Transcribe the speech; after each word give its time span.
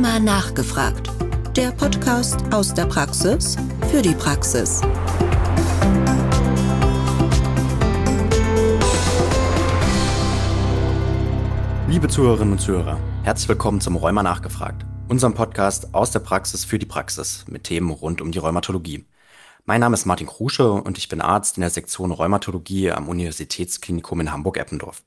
Rheuma 0.00 0.18
nachgefragt. 0.18 1.10
Der 1.54 1.72
Podcast 1.72 2.40
aus 2.54 2.72
der 2.72 2.86
Praxis 2.86 3.56
für 3.90 4.00
die 4.00 4.14
Praxis. 4.14 4.80
Liebe 11.86 12.08
Zuhörerinnen 12.08 12.52
und 12.52 12.60
Zuhörer, 12.60 12.98
herzlich 13.24 13.50
willkommen 13.50 13.82
zum 13.82 13.96
Rheuma 13.96 14.22
nachgefragt, 14.22 14.86
unserem 15.08 15.34
Podcast 15.34 15.92
aus 15.92 16.10
der 16.10 16.20
Praxis 16.20 16.64
für 16.64 16.78
die 16.78 16.86
Praxis 16.86 17.44
mit 17.46 17.64
Themen 17.64 17.90
rund 17.90 18.22
um 18.22 18.32
die 18.32 18.38
Rheumatologie. 18.38 19.04
Mein 19.66 19.82
Name 19.82 19.92
ist 19.92 20.06
Martin 20.06 20.28
Krusche 20.28 20.72
und 20.72 20.96
ich 20.96 21.10
bin 21.10 21.20
Arzt 21.20 21.58
in 21.58 21.60
der 21.60 21.68
Sektion 21.68 22.10
Rheumatologie 22.10 22.90
am 22.90 23.06
Universitätsklinikum 23.06 24.22
in 24.22 24.32
Hamburg-Eppendorf. 24.32 25.02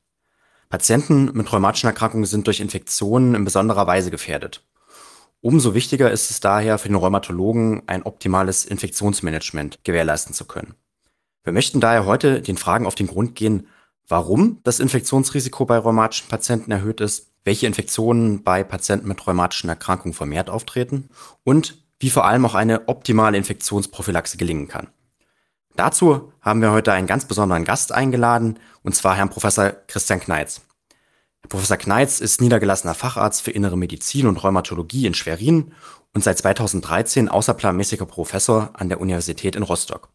Patienten 0.70 1.32
mit 1.34 1.52
rheumatischen 1.52 1.88
Erkrankungen 1.88 2.26
sind 2.26 2.46
durch 2.46 2.60
Infektionen 2.60 3.34
in 3.34 3.44
besonderer 3.44 3.88
Weise 3.88 4.12
gefährdet. 4.12 4.64
Umso 5.44 5.74
wichtiger 5.74 6.10
ist 6.10 6.32
es 6.32 6.40
daher 6.40 6.78
für 6.78 6.88
den 6.88 6.96
Rheumatologen, 6.96 7.84
ein 7.86 8.04
optimales 8.04 8.64
Infektionsmanagement 8.64 9.84
gewährleisten 9.84 10.34
zu 10.34 10.46
können. 10.46 10.74
Wir 11.44 11.52
möchten 11.52 11.82
daher 11.82 12.06
heute 12.06 12.42
den 12.42 12.56
Fragen 12.56 12.86
auf 12.86 12.96
den 12.96 13.08
Grund 13.08 13.36
gehen, 13.36 13.68
warum 14.08 14.62
das 14.64 14.80
Infektionsrisiko 14.80 15.66
bei 15.66 15.78
rheumatischen 15.78 16.30
Patienten 16.30 16.72
erhöht 16.72 17.02
ist, 17.02 17.28
welche 17.44 17.68
Infektionen 17.68 18.44
bei 18.44 18.64
Patienten 18.64 19.10
mit 19.10 19.28
rheumatischen 19.28 19.70
Erkrankungen 19.70 20.14
vermehrt 20.14 20.50
auftreten 20.50 21.10
und 21.44 21.78
wie 22.00 22.10
vor 22.10 22.24
allem 22.24 22.46
auch 22.46 22.56
eine 22.56 22.88
optimale 22.88 23.36
Infektionsprophylaxe 23.38 24.38
gelingen 24.38 24.70
kann. 24.70 24.88
Dazu 25.76 26.32
haben 26.40 26.62
wir 26.62 26.72
heute 26.72 26.94
einen 26.94 27.08
ganz 27.08 27.26
besonderen 27.26 27.66
Gast 27.66 27.92
eingeladen, 27.92 28.60
und 28.82 28.96
zwar 28.96 29.18
Herrn 29.18 29.30
Professor 29.30 29.72
Christian 29.88 30.22
Kneitz. 30.22 30.62
Professor 31.50 31.78
Kneitz 31.78 32.20
ist 32.20 32.42
niedergelassener 32.42 32.94
Facharzt 32.94 33.42
für 33.42 33.52
Innere 33.52 33.78
Medizin 33.78 34.28
und 34.28 34.44
Rheumatologie 34.44 35.06
in 35.06 35.14
Schwerin 35.14 35.74
und 36.14 36.24
seit 36.24 36.38
2013 36.38 37.30
außerplanmäßiger 37.30 38.06
Professor 38.06 38.72
an 38.74 38.90
der 38.90 39.02
Universität 39.02 39.56
in 39.56 39.64
Rostock. 39.64 40.10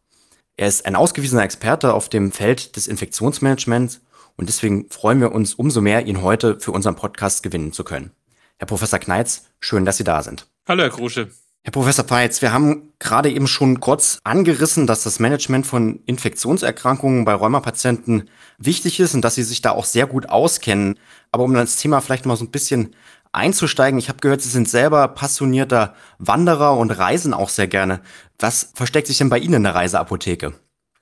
Er 0.57 0.67
ist 0.67 0.85
ein 0.85 0.95
ausgewiesener 0.95 1.43
Experte 1.43 1.93
auf 1.93 2.09
dem 2.09 2.31
Feld 2.31 2.75
des 2.75 2.87
Infektionsmanagements 2.87 4.01
und 4.35 4.49
deswegen 4.49 4.89
freuen 4.89 5.21
wir 5.21 5.31
uns 5.31 5.53
umso 5.53 5.81
mehr, 5.81 6.05
ihn 6.05 6.21
heute 6.21 6.59
für 6.59 6.71
unseren 6.71 6.95
Podcast 6.95 7.43
gewinnen 7.43 7.71
zu 7.71 7.83
können. 7.83 8.11
Herr 8.57 8.67
Professor 8.67 8.99
Kneitz, 8.99 9.45
schön, 9.59 9.85
dass 9.85 9.97
Sie 9.97 10.03
da 10.03 10.21
sind. 10.21 10.47
Hallo, 10.67 10.83
Herr 10.83 10.89
Krusche. 10.89 11.29
Herr 11.69 11.73
Professor 11.73 12.03
Peitz, 12.03 12.41
wir 12.41 12.51
haben 12.51 12.93
gerade 12.97 13.29
eben 13.29 13.45
schon 13.45 13.79
kurz 13.79 14.17
angerissen, 14.23 14.87
dass 14.87 15.03
das 15.03 15.19
Management 15.19 15.67
von 15.67 15.99
Infektionserkrankungen 16.07 17.25
bei 17.25 17.35
Rheumapatienten 17.35 18.27
wichtig 18.57 18.99
ist 18.99 19.13
und 19.13 19.21
dass 19.23 19.35
Sie 19.35 19.43
sich 19.43 19.61
da 19.61 19.69
auch 19.69 19.85
sehr 19.85 20.07
gut 20.07 20.29
auskennen. 20.29 20.97
Aber 21.31 21.43
um 21.43 21.53
das 21.53 21.77
Thema 21.77 22.01
vielleicht 22.01 22.25
mal 22.25 22.37
so 22.37 22.45
ein 22.45 22.49
bisschen 22.49 22.95
einzusteigen, 23.33 23.99
ich 23.99 24.09
habe 24.09 24.17
gehört, 24.17 24.41
Sie 24.41 24.49
sind 24.49 24.67
selber 24.67 25.09
passionierter 25.09 25.93
Wanderer 26.17 26.75
und 26.75 26.89
reisen 26.89 27.35
auch 27.35 27.49
sehr 27.49 27.67
gerne. 27.67 28.01
Was 28.39 28.71
versteckt 28.73 29.05
sich 29.05 29.19
denn 29.19 29.29
bei 29.29 29.37
Ihnen 29.37 29.53
in 29.53 29.63
der 29.63 29.75
Reiseapotheke? 29.75 30.53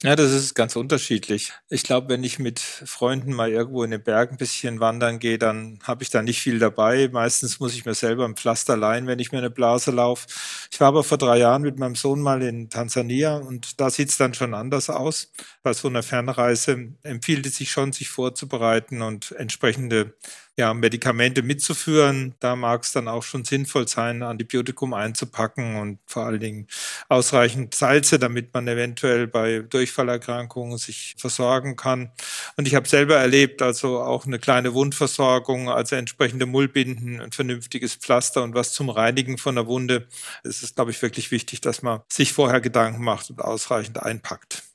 Ja, 0.04 0.16
das 0.16 0.32
ist 0.32 0.54
ganz 0.54 0.76
unterschiedlich. 0.76 1.54
Ich 1.70 1.82
glaube, 1.82 2.10
wenn 2.10 2.24
ich 2.24 2.38
mit 2.38 2.60
Freunden 2.60 3.34
mal 3.34 3.50
irgendwo 3.50 3.84
in 3.84 3.90
den 3.90 4.04
Bergen 4.04 4.36
ein 4.36 4.38
bisschen 4.38 4.80
wandern 4.80 5.18
gehe, 5.18 5.40
dann 5.40 5.80
habe 5.82 6.04
ich 6.04 6.12
da 6.12 6.22
nicht 6.22 6.40
viel 6.40 6.60
dabei. 6.60 7.10
Meistens 7.12 7.60
muss 7.60 7.74
ich 7.74 7.84
mir 7.84 7.96
selber 7.96 8.24
ein 8.26 8.36
Pflaster 8.36 8.78
leihen, 8.78 9.08
wenn 9.08 9.18
ich 9.18 9.32
mir 9.32 9.40
eine 9.40 9.50
Blase 9.50 9.90
laufe. 9.90 10.28
Ich 10.72 10.80
war 10.80 10.90
aber 10.90 11.04
vor 11.04 11.18
drei 11.18 11.40
Jahren 11.40 11.64
mit 11.64 11.80
meinem 11.80 11.96
Sohn 11.96 12.22
mal 12.22 12.44
in 12.44 12.70
Tansania 12.70 13.38
und 13.38 13.80
da 13.82 13.90
sieht 13.90 14.10
es 14.10 14.18
dann 14.18 14.36
schon 14.36 14.54
anders 14.54 14.92
aus. 14.92 15.32
Bei 15.64 15.74
so 15.74 15.88
einer 15.88 16.04
Fernreise 16.04 16.94
empfiehlt 17.02 17.48
es 17.48 17.56
sich 17.56 17.72
schon, 17.72 17.92
sich 17.92 18.10
vorzubereiten 18.10 19.02
und 19.02 19.32
entsprechende 19.32 20.14
ja, 20.58 20.74
Medikamente 20.74 21.44
mitzuführen. 21.44 22.34
Da 22.40 22.56
mag 22.56 22.84
es 22.84 22.92
dann 22.92 23.08
auch 23.08 23.22
schon 23.22 23.46
sinnvoll 23.46 23.88
sein, 23.88 24.24
Antibiotikum 24.24 24.94
einzupacken 24.96 25.76
und 25.76 26.00
vor 26.08 26.26
allen 26.26 26.40
Dingen 26.40 26.68
ausreichend 27.10 27.76
Salze, 27.76 28.18
damit 28.18 28.54
man 28.56 28.68
eventuell 28.68 29.28
bei 29.28 29.60
Durchfallerkrankungen 29.60 30.80
sich 30.80 31.16
versorgen 31.18 31.76
kann. 31.76 32.12
Und 32.56 32.68
ich 32.68 32.74
habe 32.74 32.88
selber 32.88 33.18
erlebt, 33.18 33.62
also 33.62 34.02
auch 34.02 34.26
eine 34.26 34.40
kleine 34.40 34.74
Wundversorgung, 34.74 35.70
also 35.70 35.96
entsprechende 35.96 36.48
Mullbinden, 36.48 37.22
ein 37.22 37.32
vernünftiges 37.32 37.96
Pflaster 37.96 38.44
und 38.44 38.56
was 38.56 38.74
zum 38.74 38.90
Reinigen 38.90 39.38
von 39.38 39.56
der 39.56 39.68
Wunde. 39.68 40.08
Es 40.44 40.64
ist, 40.64 40.76
glaube 40.76 40.90
ich, 40.90 41.02
wirklich 41.04 41.30
wichtig, 41.30 41.62
dass 41.62 41.84
man 41.84 42.02
sich 42.12 42.34
vorher 42.34 42.62
Gedanken 42.62 43.04
macht 43.04 43.30
und 43.30 43.42
ausreichend 43.42 44.02
einpackt. 44.02 44.67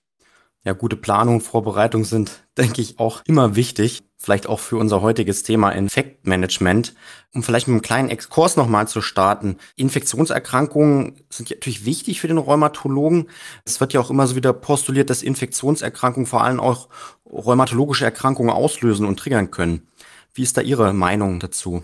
Ja, 0.65 0.75
gute 0.75 0.97
Planung, 0.97 1.41
Vorbereitung 1.41 2.05
sind, 2.05 2.45
denke 2.59 2.81
ich, 2.81 2.99
auch 2.99 3.23
immer 3.27 3.56
wichtig. 3.56 4.03
Vielleicht 4.17 4.47
auch 4.47 4.61
für 4.61 4.77
unser 4.77 5.03
heutiges 5.03 5.43
Thema 5.43 5.71
Infektmanagement. 5.71 6.95
Um 7.34 7.43
vielleicht 7.43 7.67
mit 7.67 7.75
einem 7.75 7.83
kleinen 7.83 8.09
Exkurs 8.09 8.56
nochmal 8.56 8.87
zu 8.87 9.03
starten. 9.03 9.56
Infektionserkrankungen 9.75 11.17
sind 11.28 11.51
natürlich 11.51 11.84
wichtig 11.84 12.21
für 12.21 12.28
den 12.28 12.39
Rheumatologen. 12.39 13.28
Es 13.65 13.81
wird 13.81 13.93
ja 13.93 14.01
auch 14.01 14.11
immer 14.11 14.28
so 14.28 14.37
wieder 14.37 14.53
postuliert, 14.53 15.11
dass 15.11 15.25
Infektionserkrankungen 15.25 16.27
vor 16.27 16.45
allem 16.45 16.61
auch 16.61 16.89
rheumatologische 17.27 18.05
Erkrankungen 18.05 18.53
auslösen 18.53 19.06
und 19.06 19.19
triggern 19.19 19.51
können. 19.51 19.89
Wie 20.34 20.43
ist 20.43 20.56
da 20.56 20.61
Ihre 20.61 20.93
Meinung 20.93 21.41
dazu? 21.41 21.83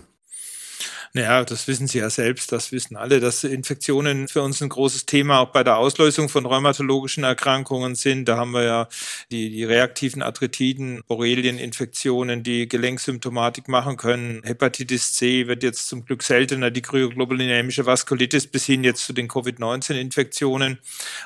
Naja, 1.13 1.43
das 1.43 1.67
wissen 1.67 1.87
Sie 1.87 1.97
ja 1.97 2.09
selbst, 2.11 2.51
das 2.51 2.71
wissen 2.71 2.95
alle, 2.95 3.19
dass 3.19 3.43
Infektionen 3.43 4.27
für 4.27 4.43
uns 4.43 4.61
ein 4.61 4.69
großes 4.69 5.07
Thema 5.07 5.39
auch 5.39 5.51
bei 5.51 5.63
der 5.63 5.77
Auslösung 5.77 6.29
von 6.29 6.45
rheumatologischen 6.45 7.23
Erkrankungen 7.23 7.95
sind. 7.95 8.25
Da 8.25 8.37
haben 8.37 8.51
wir 8.51 8.63
ja 8.63 8.87
die, 9.31 9.49
die 9.49 9.63
reaktiven 9.63 10.21
Arthritiden, 10.21 11.01
Borrelieninfektionen, 11.07 12.43
die 12.43 12.67
Gelenksymptomatik 12.67 13.67
machen 13.67 13.97
können. 13.97 14.43
Hepatitis 14.43 15.13
C 15.13 15.47
wird 15.47 15.63
jetzt 15.63 15.87
zum 15.89 16.05
Glück 16.05 16.21
seltener, 16.21 16.69
die 16.69 16.83
kryoglobulinämische 16.83 17.87
Vaskulitis 17.87 18.45
bis 18.45 18.65
hin 18.65 18.83
jetzt 18.83 19.03
zu 19.03 19.11
den 19.11 19.27
Covid-19-Infektionen, 19.27 20.77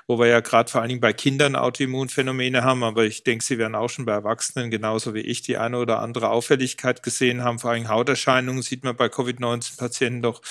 wo 0.08 0.18
wir 0.18 0.28
ja 0.28 0.40
gerade 0.40 0.72
vor 0.72 0.80
allen 0.80 0.90
Dingen 0.90 1.02
bei 1.02 1.12
Kindern 1.12 1.58
Autoimmunphänomene 1.58 2.64
haben. 2.64 2.86
Aber 2.86 3.04
ich 3.04 3.24
denke, 3.24 3.44
Sie 3.44 3.58
werden 3.58 3.76
auch 3.76 3.90
schon 3.90 4.06
bei 4.06 4.14
Erwachsenen 4.14 4.72
genauso 4.72 5.14
wie 5.14 5.20
ich 5.20 5.42
die 5.42 5.58
eine 5.58 5.78
oder 5.78 6.00
andere 6.00 6.30
Auffälligkeit 6.30 7.04
gesehen 7.04 7.44
haben. 7.44 7.60
Vor 7.60 7.72
allem 7.72 7.90
Hauterscheinungen 7.90 8.62
sieht 8.62 8.86
man 8.86 8.96
bei 8.96 9.08
Covid-19 9.08 9.73
Patienten 9.74 10.22
doch 10.22 10.42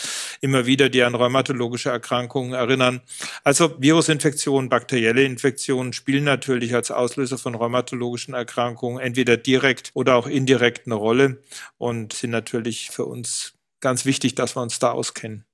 immer 0.41 0.67
wieder, 0.67 0.89
die 0.89 1.03
an 1.03 1.15
rheumatologische 1.15 1.91
Erkrankungen 1.91 2.53
erinnern. 2.53 3.01
Also 3.45 3.75
Virusinfektionen, 3.79 4.69
bakterielle 4.69 5.25
Infektionen 5.25 5.93
spielen 5.93 6.25
natürlich 6.25 6.75
als 6.75 6.91
Auslöser 6.91 7.39
von 7.39 7.55
rheumatologischen 7.55 8.35
Erkrankungen 8.35 9.01
entweder 9.01 9.37
direkt 9.37 9.91
oder 9.95 10.17
auch 10.17 10.27
indirekt 10.27 10.87
eine 10.87 10.95
Rolle 10.95 11.43
und 11.79 12.13
sind 12.13 12.31
natürlich 12.31 12.91
für 12.91 13.05
uns 13.05 13.55
ganz 13.81 14.05
wichtig, 14.05 14.35
dass 14.35 14.57
wir 14.57 14.63
uns 14.63 14.79
da 14.79 14.93
auskennen. 14.93 15.45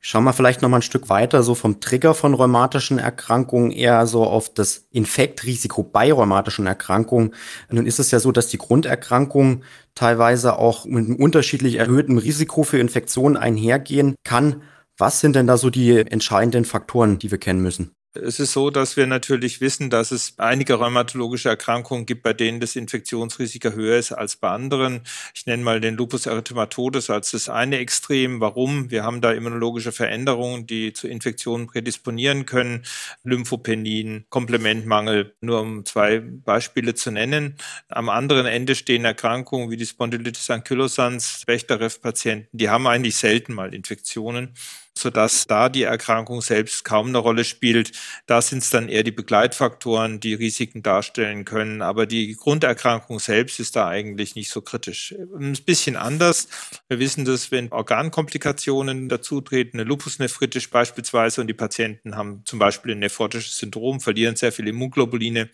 Schauen 0.00 0.22
wir 0.24 0.32
vielleicht 0.32 0.62
noch 0.62 0.68
mal 0.68 0.78
ein 0.78 0.82
Stück 0.82 1.08
weiter, 1.08 1.42
so 1.42 1.56
vom 1.56 1.80
Trigger 1.80 2.14
von 2.14 2.32
rheumatischen 2.32 3.00
Erkrankungen 3.00 3.72
eher 3.72 4.06
so 4.06 4.24
auf 4.24 4.52
das 4.54 4.86
Infektrisiko 4.90 5.82
bei 5.82 6.12
rheumatischen 6.12 6.66
Erkrankungen. 6.66 7.34
Nun 7.68 7.84
ist 7.84 7.98
es 7.98 8.12
ja 8.12 8.20
so, 8.20 8.30
dass 8.30 8.46
die 8.46 8.58
Grunderkrankung 8.58 9.64
teilweise 9.96 10.56
auch 10.56 10.84
mit 10.84 11.06
einem 11.06 11.16
unterschiedlich 11.16 11.74
erhöhtem 11.74 12.16
Risiko 12.18 12.62
für 12.62 12.78
Infektionen 12.78 13.36
einhergehen 13.36 14.14
kann. 14.22 14.62
Was 14.96 15.18
sind 15.20 15.34
denn 15.34 15.48
da 15.48 15.56
so 15.56 15.68
die 15.68 15.96
entscheidenden 15.98 16.64
Faktoren, 16.64 17.18
die 17.18 17.32
wir 17.32 17.38
kennen 17.38 17.60
müssen? 17.60 17.97
Es 18.22 18.40
ist 18.40 18.52
so, 18.52 18.70
dass 18.70 18.96
wir 18.96 19.06
natürlich 19.06 19.60
wissen, 19.60 19.90
dass 19.90 20.10
es 20.10 20.34
einige 20.38 20.74
rheumatologische 20.74 21.48
Erkrankungen 21.48 22.06
gibt, 22.06 22.22
bei 22.22 22.32
denen 22.32 22.58
das 22.58 22.74
Infektionsrisiko 22.74 23.70
höher 23.70 23.98
ist 23.98 24.12
als 24.12 24.36
bei 24.36 24.48
anderen. 24.48 25.02
Ich 25.34 25.46
nenne 25.46 25.62
mal 25.62 25.80
den 25.80 25.96
Lupus 25.96 26.26
erythematodes 26.26 27.10
als 27.10 27.30
das 27.30 27.48
eine 27.48 27.78
Extrem. 27.78 28.40
Warum? 28.40 28.90
Wir 28.90 29.04
haben 29.04 29.20
da 29.20 29.32
immunologische 29.32 29.92
Veränderungen, 29.92 30.66
die 30.66 30.92
zu 30.92 31.06
Infektionen 31.06 31.66
prädisponieren 31.66 32.46
können. 32.46 32.84
Lymphopenien, 33.22 34.24
Komplementmangel, 34.30 35.34
nur 35.40 35.60
um 35.60 35.84
zwei 35.84 36.20
Beispiele 36.20 36.94
zu 36.94 37.10
nennen. 37.10 37.56
Am 37.88 38.08
anderen 38.08 38.46
Ende 38.46 38.74
stehen 38.74 39.04
Erkrankungen 39.04 39.70
wie 39.70 39.76
die 39.76 39.86
Spondylitis 39.86 40.50
ankylosans, 40.50 41.44
Bechterew-Patienten, 41.46 42.48
die 42.52 42.68
haben 42.68 42.86
eigentlich 42.86 43.16
selten 43.16 43.54
mal 43.54 43.74
Infektionen 43.74 44.54
sodass 44.98 45.46
da 45.46 45.68
die 45.68 45.84
Erkrankung 45.84 46.40
selbst 46.40 46.84
kaum 46.84 47.08
eine 47.08 47.18
Rolle 47.18 47.44
spielt. 47.44 47.92
Da 48.26 48.42
sind 48.42 48.58
es 48.58 48.70
dann 48.70 48.88
eher 48.88 49.02
die 49.02 49.12
Begleitfaktoren, 49.12 50.20
die 50.20 50.34
Risiken 50.34 50.82
darstellen 50.82 51.44
können. 51.44 51.82
Aber 51.82 52.06
die 52.06 52.34
Grunderkrankung 52.36 53.20
selbst 53.20 53.60
ist 53.60 53.76
da 53.76 53.88
eigentlich 53.88 54.34
nicht 54.34 54.50
so 54.50 54.60
kritisch. 54.60 55.14
Ein 55.38 55.56
bisschen 55.64 55.96
anders. 55.96 56.48
Wir 56.88 56.98
wissen 56.98 57.24
das, 57.24 57.50
wenn 57.50 57.72
Organkomplikationen 57.72 59.08
dazutreten, 59.08 59.80
eine 59.80 59.88
Lupusnephritis 59.88 60.68
beispielsweise, 60.68 61.40
und 61.40 61.46
die 61.46 61.54
Patienten 61.54 62.16
haben 62.16 62.42
zum 62.44 62.58
Beispiel 62.58 62.92
ein 62.92 62.98
nephrotisches 62.98 63.58
Syndrom, 63.58 64.00
verlieren 64.00 64.36
sehr 64.36 64.52
viele 64.52 64.70
Immunglobuline, 64.70 65.50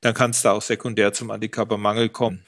dann 0.00 0.14
kann 0.14 0.30
es 0.30 0.42
da 0.42 0.52
auch 0.52 0.62
sekundär 0.62 1.12
zum 1.12 1.30
Antikörpermangel 1.30 2.08
kommen. 2.08 2.42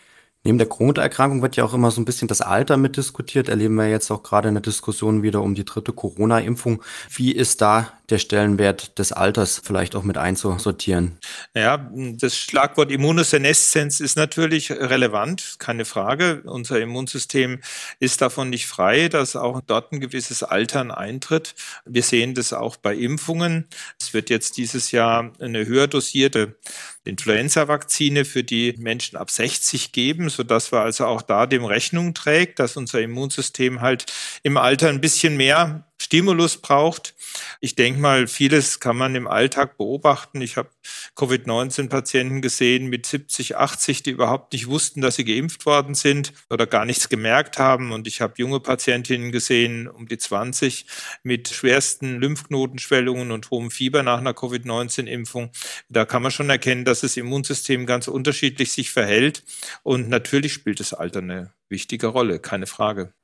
Neben 0.46 0.58
der 0.58 0.67
Grunderkrankung 0.67 1.41
wird 1.41 1.56
ja 1.56 1.64
auch 1.64 1.73
immer 1.73 1.91
so 1.91 2.02
ein 2.02 2.05
bisschen 2.05 2.29
das 2.29 2.43
Alter 2.43 2.76
mitdiskutiert. 2.76 3.49
Erleben 3.49 3.76
wir 3.76 3.88
jetzt 3.88 4.11
auch 4.11 4.23
gerade 4.23 4.49
in 4.49 4.55
der 4.55 4.62
Diskussion 4.62 5.23
wieder 5.23 5.41
um 5.41 5.55
die 5.55 5.64
dritte 5.64 5.94
Corona-Impfung. 5.94 6.82
Wie 7.11 7.32
ist 7.32 7.62
da 7.62 7.91
der 8.11 8.19
Stellenwert 8.19 8.99
des 8.99 9.12
Alters 9.12 9.62
vielleicht 9.64 9.96
auch 9.96 10.02
mit 10.02 10.19
einzusortieren? 10.19 11.19
Ja, 11.55 11.91
das 11.94 12.37
Schlagwort 12.37 12.93
Immunoseneszenz 12.93 14.00
ist 14.00 14.17
natürlich 14.17 14.70
relevant, 14.70 15.56
keine 15.58 15.87
Frage. 15.87 16.43
Unser 16.44 16.79
Immunsystem 16.79 17.61
ist 17.99 18.20
davon 18.20 18.50
nicht 18.50 18.67
frei, 18.67 19.08
dass 19.08 19.37
auch 19.37 19.62
dort 19.67 19.93
ein 19.93 20.00
gewisses 20.00 20.43
Altern 20.43 20.91
eintritt. 20.91 21.55
Wir 21.87 22.02
sehen 22.02 22.35
das 22.35 22.52
auch 22.52 22.76
bei 22.76 22.94
Impfungen. 22.94 23.67
Es 23.99 24.12
wird 24.12 24.29
jetzt 24.29 24.58
dieses 24.58 24.91
Jahr 24.91 25.32
eine 25.41 25.64
höher 25.64 25.87
dosierte 25.87 26.56
Influenza-Vakzine 27.05 28.25
für 28.25 28.44
die 28.44 28.75
Menschen 28.79 29.17
ab 29.17 29.31
60 29.31 29.93
geben, 29.93 30.31
sodass 30.35 30.73
wir 30.73 30.81
also 30.81 31.07
auch 31.07 31.23
da 31.23 31.47
dem 31.47 31.65
Rechnung 31.65 32.15
trägt, 32.15 32.59
dass 32.59 32.77
unser 32.77 33.01
Immunsystem 33.01 33.81
halt 33.81 34.07
im 34.43 34.57
Alter 34.57 34.89
ein 34.89 35.01
bisschen 35.01 35.37
mehr 35.37 35.85
Stimulus 36.05 36.59
braucht. 36.59 37.15
Ich 37.61 37.77
denke 37.77 37.99
mal, 37.99 38.27
vieles 38.27 38.79
kann 38.79 38.95
man 38.95 39.15
im 39.15 39.27
Alltag 39.27 39.79
beobachten. 39.79 40.43
Ich 40.43 40.59
habe 40.59 40.69
Covid-19-Patienten 41.17 42.43
gesehen 42.43 42.89
mit 42.89 43.06
70, 43.06 43.56
80, 43.56 44.03
die 44.03 44.11
überhaupt 44.11 44.53
nicht 44.53 44.67
wussten, 44.67 45.01
dass 45.01 45.17
sie 45.17 45.25
geimpft 45.25 45.65
worden 45.65 45.95
sind 45.95 46.35
oder 46.51 46.67
gar 46.67 46.85
nichts 46.85 47.09
gemerkt 47.09 47.59
haben. 47.59 47.91
Und 47.91 48.06
ich 48.06 48.21
habe 48.21 48.35
junge 48.37 48.61
Patientinnen 48.61 49.33
gesehen, 49.33 49.89
um 49.89 50.06
die 50.06 50.19
20, 50.19 50.85
mit 51.23 51.49
schwersten 51.49 52.21
Lymphknotenschwellungen 52.21 53.31
und 53.31 53.51
hohem 53.51 53.71
Fieber 53.71 54.03
nach 54.03 54.19
einer 54.19 54.35
Covid-19-Impfung. 54.35 55.53
Da 55.89 56.05
kann 56.05 56.23
man 56.23 56.33
schon 56.33 56.51
erkennen, 56.51 56.85
dass 56.85 57.01
das 57.01 57.17
Immunsystem 57.17 57.87
ganz 57.87 58.09
unterschiedlich 58.09 58.73
sich 58.73 58.91
verhält. 58.91 59.43
Und 59.83 60.11
natürlich 60.11 60.53
spielt 60.53 60.81
das 60.81 60.93
Alter 60.93 61.21
eine 61.21 61.55
wichtige 61.71 62.09
Rolle, 62.09 62.41
keine 62.41 62.67
Frage. 62.67 63.15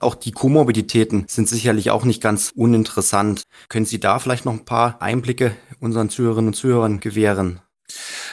Auch 0.00 0.14
die 0.14 0.32
Komorbiditäten 0.32 1.26
sind 1.28 1.48
sicherlich 1.48 1.90
auch 1.90 2.04
nicht 2.04 2.22
ganz 2.22 2.52
uninteressant. 2.54 3.44
Können 3.68 3.86
Sie 3.86 4.00
da 4.00 4.18
vielleicht 4.18 4.44
noch 4.44 4.52
ein 4.52 4.64
paar 4.64 5.00
Einblicke 5.00 5.56
unseren 5.80 6.10
Zuhörerinnen 6.10 6.48
und 6.48 6.54
Zuhörern 6.54 7.00
gewähren? 7.00 7.60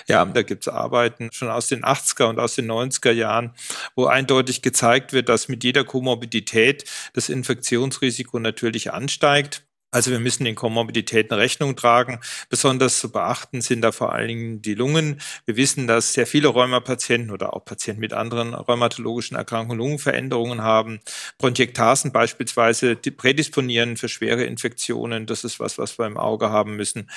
Ja, 0.08 0.26
da 0.26 0.42
gibt 0.42 0.64
es 0.64 0.74
Arbeiten 0.74 1.30
schon 1.32 1.50
aus 1.50 1.68
den 1.68 1.84
80er 1.84 2.26
und 2.26 2.40
aus 2.40 2.56
den 2.56 2.70
90er 2.70 3.12
Jahren, 3.12 3.54
wo 3.96 4.06
eindeutig 4.06 4.62
gezeigt 4.62 5.14
wird, 5.14 5.30
dass 5.30 5.48
mit 5.48 5.64
jeder 5.64 5.84
Komorbidität 5.84 6.86
das 7.14 7.30
Infektionsrisiko 7.30 8.40
natürlich 8.40 8.92
ansteigt. 8.92 9.64
Also 9.94 10.10
wir 10.10 10.20
müssen 10.20 10.46
den 10.46 10.56
Komorbiditäten 10.56 11.34
Rechnung 11.34 11.76
tragen. 11.76 12.22
Besonders 12.50 13.00
zu 13.00 13.12
beachten 13.12 13.60
sind 13.60 13.82
da 13.82 13.92
vor 13.92 14.14
allen 14.14 14.30
Dingen 14.30 14.62
die 14.62 14.74
Lungen. 14.74 15.20
Wir 15.46 15.58
wissen, 15.58 15.86
dass 15.86 16.14
sehr 16.14 16.26
viele 16.26 16.48
Rheumapatienten 16.48 17.30
oder 17.30 17.54
auch 17.54 17.66
Patienten 17.66 18.00
mit 18.00 18.14
anderen 18.14 18.54
rheumatologischen 18.54 19.36
Erkrankungen 19.36 19.78
Lungenveränderungen 19.78 20.62
haben. 20.62 21.02
Bronchiektasen 21.40 22.14
beispielsweise 22.14 22.96
prädisponieren 22.96 23.98
für 23.98 24.08
schwere 24.08 24.46
Infektionen. 24.46 25.26
Das 25.26 25.44
ist 25.44 25.60
was, 25.60 25.78
was 25.78 26.00
wir 26.00 26.08
im 26.08 26.16
Auge 26.16 26.50
haben 26.52 26.78
müssen. 26.78 27.10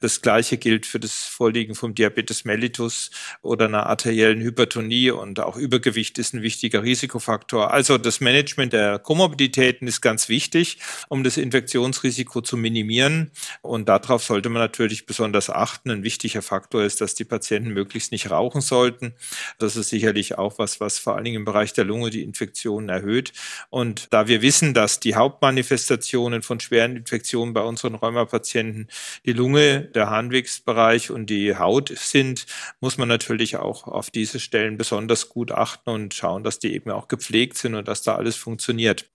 Das 0.00 0.22
Gleiche 0.22 0.56
gilt 0.56 0.86
für 0.86 0.98
das 0.98 1.12
Vorliegen 1.12 1.74
vom 1.74 1.94
Diabetes 1.94 2.46
mellitus 2.46 3.10
oder 3.42 3.66
einer 3.66 3.86
arteriellen 3.86 4.40
Hypertonie 4.40 5.10
und 5.10 5.38
auch 5.38 5.58
Übergewicht 5.58 6.18
ist 6.18 6.32
ein 6.32 6.40
wichtiger 6.40 6.82
Risikofaktor. 6.82 7.70
Also 7.72 7.98
das 7.98 8.20
Management 8.20 8.72
der 8.72 8.98
Komorbiditäten 8.98 9.86
ist 9.86 10.00
ganz 10.00 10.30
wichtig, 10.30 10.78
um 11.10 11.24
das 11.24 11.36
Infektionsrisiko 11.36 12.21
Risiko 12.22 12.40
zu 12.40 12.56
minimieren. 12.56 13.32
Und 13.62 13.88
darauf 13.88 14.22
sollte 14.22 14.48
man 14.48 14.62
natürlich 14.62 15.06
besonders 15.06 15.50
achten. 15.50 15.90
Ein 15.90 16.04
wichtiger 16.04 16.42
Faktor 16.42 16.84
ist, 16.84 17.00
dass 17.00 17.14
die 17.14 17.24
Patienten 17.24 17.70
möglichst 17.70 18.12
nicht 18.12 18.30
rauchen 18.30 18.60
sollten. 18.60 19.14
Das 19.58 19.76
ist 19.76 19.88
sicherlich 19.88 20.38
auch 20.38 20.58
was, 20.58 20.80
was 20.80 20.98
vor 20.98 21.16
allen 21.16 21.24
Dingen 21.24 21.38
im 21.38 21.44
Bereich 21.44 21.72
der 21.72 21.84
Lunge 21.84 22.10
die 22.10 22.22
Infektionen 22.22 22.88
erhöht. 22.88 23.32
Und 23.70 24.12
da 24.12 24.28
wir 24.28 24.40
wissen, 24.40 24.72
dass 24.72 25.00
die 25.00 25.16
Hauptmanifestationen 25.16 26.42
von 26.42 26.60
schweren 26.60 26.96
Infektionen 26.96 27.54
bei 27.54 27.62
unseren 27.62 27.96
Rheumapatienten 27.96 28.88
die 29.26 29.32
Lunge, 29.32 29.80
der 29.80 30.10
Harnwegsbereich 30.10 31.10
und 31.10 31.26
die 31.26 31.56
Haut 31.56 31.92
sind, 31.96 32.46
muss 32.80 32.98
man 32.98 33.08
natürlich 33.08 33.56
auch 33.56 33.88
auf 33.88 34.10
diese 34.10 34.38
Stellen 34.38 34.76
besonders 34.76 35.28
gut 35.28 35.50
achten 35.50 35.90
und 35.90 36.14
schauen, 36.14 36.44
dass 36.44 36.60
die 36.60 36.72
eben 36.72 36.90
auch 36.90 37.08
gepflegt 37.08 37.58
sind 37.58 37.74
und 37.74 37.88
dass 37.88 38.02
da 38.02 38.14
alles 38.14 38.36
funktioniert. 38.36 39.08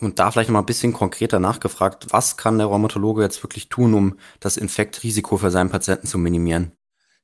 Und 0.00 0.18
da 0.18 0.30
vielleicht 0.30 0.48
noch 0.48 0.54
mal 0.54 0.60
ein 0.60 0.66
bisschen 0.66 0.92
konkreter 0.92 1.38
nachgefragt, 1.38 2.06
was 2.10 2.36
kann 2.36 2.58
der 2.58 2.66
Rheumatologe 2.66 3.22
jetzt 3.22 3.42
wirklich 3.44 3.68
tun, 3.68 3.94
um 3.94 4.18
das 4.40 4.56
Infektrisiko 4.56 5.36
für 5.36 5.50
seinen 5.50 5.70
Patienten 5.70 6.06
zu 6.06 6.18
minimieren? 6.18 6.72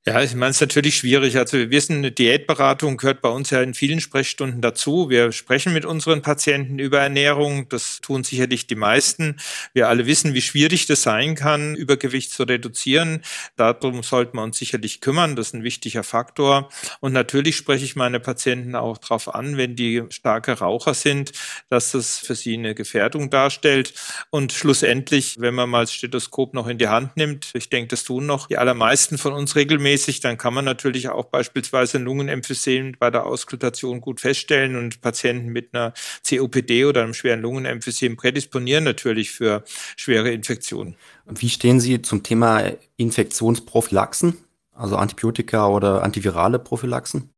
Ja, 0.06 0.22
ich 0.22 0.34
meine, 0.34 0.50
es 0.50 0.56
ist 0.56 0.60
natürlich 0.62 0.96
schwierig. 0.96 1.36
Also 1.36 1.58
wir 1.58 1.70
wissen, 1.70 1.98
eine 1.98 2.10
Diätberatung 2.10 2.96
gehört 2.96 3.20
bei 3.20 3.28
uns 3.28 3.50
ja 3.50 3.60
in 3.60 3.74
vielen 3.74 4.00
Sprechstunden 4.00 4.62
dazu. 4.62 5.10
Wir 5.10 5.32
sprechen 5.32 5.74
mit 5.74 5.84
unseren 5.84 6.22
Patienten 6.22 6.78
über 6.78 7.00
Ernährung. 7.00 7.68
Das 7.68 8.00
tun 8.00 8.24
sicherlich 8.24 8.66
die 8.66 8.74
meisten. 8.74 9.36
Wir 9.74 9.88
alle 9.88 10.06
wissen, 10.06 10.32
wie 10.32 10.40
schwierig 10.40 10.86
das 10.86 11.02
sein 11.02 11.34
kann, 11.34 11.74
Übergewicht 11.74 12.32
zu 12.32 12.44
reduzieren. 12.44 13.20
Darum 13.56 14.02
sollten 14.02 14.38
wir 14.38 14.44
uns 14.44 14.56
sicherlich 14.56 15.02
kümmern. 15.02 15.36
Das 15.36 15.48
ist 15.48 15.54
ein 15.54 15.62
wichtiger 15.62 16.04
Faktor. 16.04 16.70
Und 17.00 17.12
natürlich 17.12 17.56
spreche 17.56 17.84
ich 17.84 17.94
meine 17.94 18.18
Patienten 18.18 18.76
auch 18.76 18.96
darauf 18.96 19.34
an, 19.34 19.58
wenn 19.58 19.76
die 19.76 20.04
starke 20.08 20.52
Raucher 20.52 20.94
sind, 20.94 21.32
dass 21.68 21.90
das 21.90 22.18
für 22.18 22.34
sie 22.34 22.54
eine 22.54 22.74
Gefährdung 22.74 23.28
darstellt. 23.28 23.92
Und 24.30 24.52
schlussendlich, 24.52 25.38
wenn 25.38 25.54
man 25.54 25.68
mal 25.68 25.82
das 25.82 25.92
Stethoskop 25.92 26.54
noch 26.54 26.66
in 26.66 26.78
die 26.78 26.88
Hand 26.88 27.18
nimmt, 27.18 27.50
ich 27.52 27.68
denke, 27.68 27.88
das 27.88 28.04
tun 28.04 28.24
noch 28.24 28.46
die 28.46 28.56
allermeisten 28.56 29.18
von 29.18 29.34
uns 29.34 29.54
regelmäßig, 29.54 29.87
regelmäßig, 29.88 30.20
dann 30.20 30.38
kann 30.38 30.54
man 30.54 30.64
natürlich 30.64 31.08
auch 31.08 31.26
beispielsweise 31.26 31.98
Lungenemphysem 31.98 32.96
bei 32.98 33.10
der 33.10 33.26
Auskultation 33.26 34.00
gut 34.00 34.20
feststellen 34.20 34.76
und 34.76 35.00
Patienten 35.00 35.48
mit 35.48 35.74
einer 35.74 35.92
COPD 36.28 36.84
oder 36.84 37.02
einem 37.02 37.14
schweren 37.14 37.40
Lungenemphysem 37.40 38.16
prädisponieren 38.16 38.84
natürlich 38.84 39.30
für 39.30 39.64
schwere 39.96 40.30
Infektionen. 40.30 40.96
Wie 41.26 41.48
stehen 41.48 41.80
Sie 41.80 42.02
zum 42.02 42.22
Thema 42.22 42.72
Infektionsprophylaxen, 42.96 44.36
also 44.74 44.96
Antibiotika 44.96 45.68
oder 45.68 46.02
antivirale 46.02 46.58
Prophylaxen? 46.58 47.30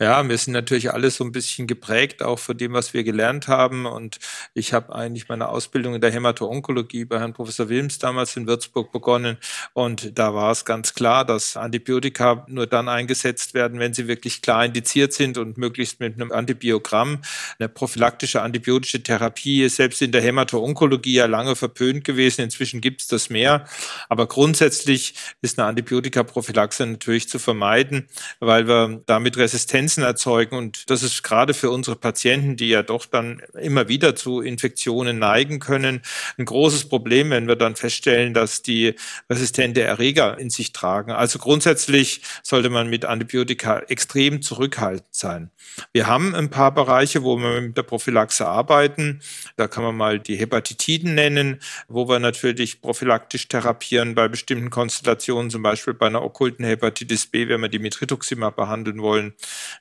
Ja, 0.00 0.26
wir 0.26 0.38
sind 0.38 0.54
natürlich 0.54 0.92
alle 0.92 1.10
so 1.10 1.24
ein 1.24 1.32
bisschen 1.32 1.66
geprägt, 1.66 2.22
auch 2.22 2.38
von 2.38 2.56
dem, 2.56 2.72
was 2.72 2.94
wir 2.94 3.04
gelernt 3.04 3.48
haben. 3.48 3.86
Und 3.86 4.18
ich 4.54 4.72
habe 4.72 4.94
eigentlich 4.94 5.28
meine 5.28 5.48
Ausbildung 5.48 5.94
in 5.94 6.00
der 6.00 6.10
Hämato-Onkologie 6.10 7.04
bei 7.04 7.18
Herrn 7.18 7.34
Professor 7.34 7.68
Wilms 7.68 7.98
damals 7.98 8.36
in 8.36 8.46
Würzburg 8.46 8.92
begonnen. 8.92 9.36
Und 9.74 10.18
da 10.18 10.34
war 10.34 10.52
es 10.52 10.64
ganz 10.64 10.94
klar, 10.94 11.24
dass 11.24 11.56
Antibiotika 11.56 12.46
nur 12.48 12.66
dann 12.66 12.88
eingesetzt 12.88 13.54
werden, 13.54 13.78
wenn 13.78 13.92
sie 13.92 14.08
wirklich 14.08 14.40
klar 14.40 14.64
indiziert 14.64 15.12
sind 15.12 15.36
und 15.36 15.58
möglichst 15.58 16.00
mit 16.00 16.14
einem 16.14 16.32
Antibiogramm. 16.32 17.20
Eine 17.58 17.68
prophylaktische 17.68 18.40
antibiotische 18.42 19.02
Therapie 19.02 19.64
ist 19.64 19.76
selbst 19.76 20.00
in 20.00 20.12
der 20.12 20.22
Hämato-Onkologie 20.22 21.14
ja 21.14 21.26
lange 21.26 21.56
verpönt 21.56 22.04
gewesen. 22.04 22.42
Inzwischen 22.42 22.80
gibt 22.80 23.02
es 23.02 23.08
das 23.08 23.28
mehr. 23.28 23.66
Aber 24.08 24.26
grundsätzlich 24.26 25.14
ist 25.42 25.58
eine 25.58 25.68
Antibiotika-Prophylaxe 25.68 26.86
natürlich 26.86 27.28
zu 27.28 27.38
vermeiden, 27.38 28.08
weil 28.40 28.66
wir 28.66 29.02
damit 29.06 29.36
Resistenz 29.36 29.57
Resistenzen 29.58 30.04
erzeugen. 30.04 30.56
Und 30.56 30.88
das 30.88 31.02
ist 31.02 31.24
gerade 31.24 31.52
für 31.52 31.70
unsere 31.70 31.96
Patienten, 31.96 32.56
die 32.56 32.68
ja 32.68 32.84
doch 32.84 33.06
dann 33.06 33.42
immer 33.60 33.88
wieder 33.88 34.14
zu 34.14 34.40
Infektionen 34.40 35.18
neigen 35.18 35.58
können, 35.58 36.02
ein 36.38 36.44
großes 36.44 36.88
Problem, 36.88 37.30
wenn 37.30 37.48
wir 37.48 37.56
dann 37.56 37.74
feststellen, 37.74 38.34
dass 38.34 38.62
die 38.62 38.94
resistente 39.28 39.82
Erreger 39.82 40.38
in 40.38 40.50
sich 40.50 40.72
tragen. 40.72 41.10
Also 41.10 41.40
grundsätzlich 41.40 42.22
sollte 42.44 42.70
man 42.70 42.88
mit 42.88 43.04
Antibiotika 43.04 43.80
extrem 43.88 44.42
zurückhaltend 44.42 45.08
sein. 45.10 45.50
Wir 45.92 46.06
haben 46.06 46.34
ein 46.36 46.50
paar 46.50 46.72
Bereiche, 46.72 47.24
wo 47.24 47.36
wir 47.36 47.60
mit 47.60 47.76
der 47.76 47.82
Prophylaxe 47.82 48.46
arbeiten. 48.46 49.20
Da 49.56 49.66
kann 49.66 49.82
man 49.82 49.96
mal 49.96 50.20
die 50.20 50.36
Hepatitiden 50.36 51.16
nennen, 51.16 51.60
wo 51.88 52.08
wir 52.08 52.20
natürlich 52.20 52.80
prophylaktisch 52.80 53.48
therapieren 53.48 54.14
bei 54.14 54.28
bestimmten 54.28 54.70
Konstellationen, 54.70 55.50
zum 55.50 55.62
Beispiel 55.62 55.94
bei 55.94 56.06
einer 56.06 56.22
okkulten 56.22 56.64
Hepatitis 56.64 57.26
B, 57.26 57.48
wenn 57.48 57.60
wir 57.60 57.68
die 57.68 57.80
mit 57.80 58.00
Rituximab 58.00 58.54
behandeln 58.54 59.02
wollen. 59.02 59.34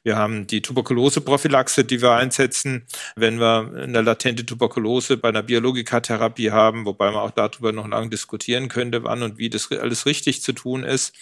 Wir 0.04 0.18
haben 0.18 0.48
die 0.48 0.62
Tuberkulose-Prophylaxe, 0.62 1.84
die 1.84 2.02
wir 2.02 2.14
einsetzen, 2.14 2.86
wenn 3.16 3.40
wir 3.40 3.72
eine 3.76 4.02
latente 4.02 4.46
Tuberkulose 4.46 5.18
bei 5.18 5.30
einer 5.30 5.44
Biologikatherapie 5.44 6.52
haben, 6.52 6.86
wobei 6.86 7.12
man 7.12 7.22
auch 7.22 7.32
darüber 7.32 7.72
noch 7.72 7.88
lange 7.88 8.10
diskutieren 8.10 8.70
könnte, 8.70 9.04
wann 9.04 9.24
und 9.24 9.38
wie 9.38 9.50
das 9.50 9.72
alles 9.72 10.06
richtig 10.06 10.42
zu 10.42 10.54
tun 10.54 10.84
ist. 10.84 11.14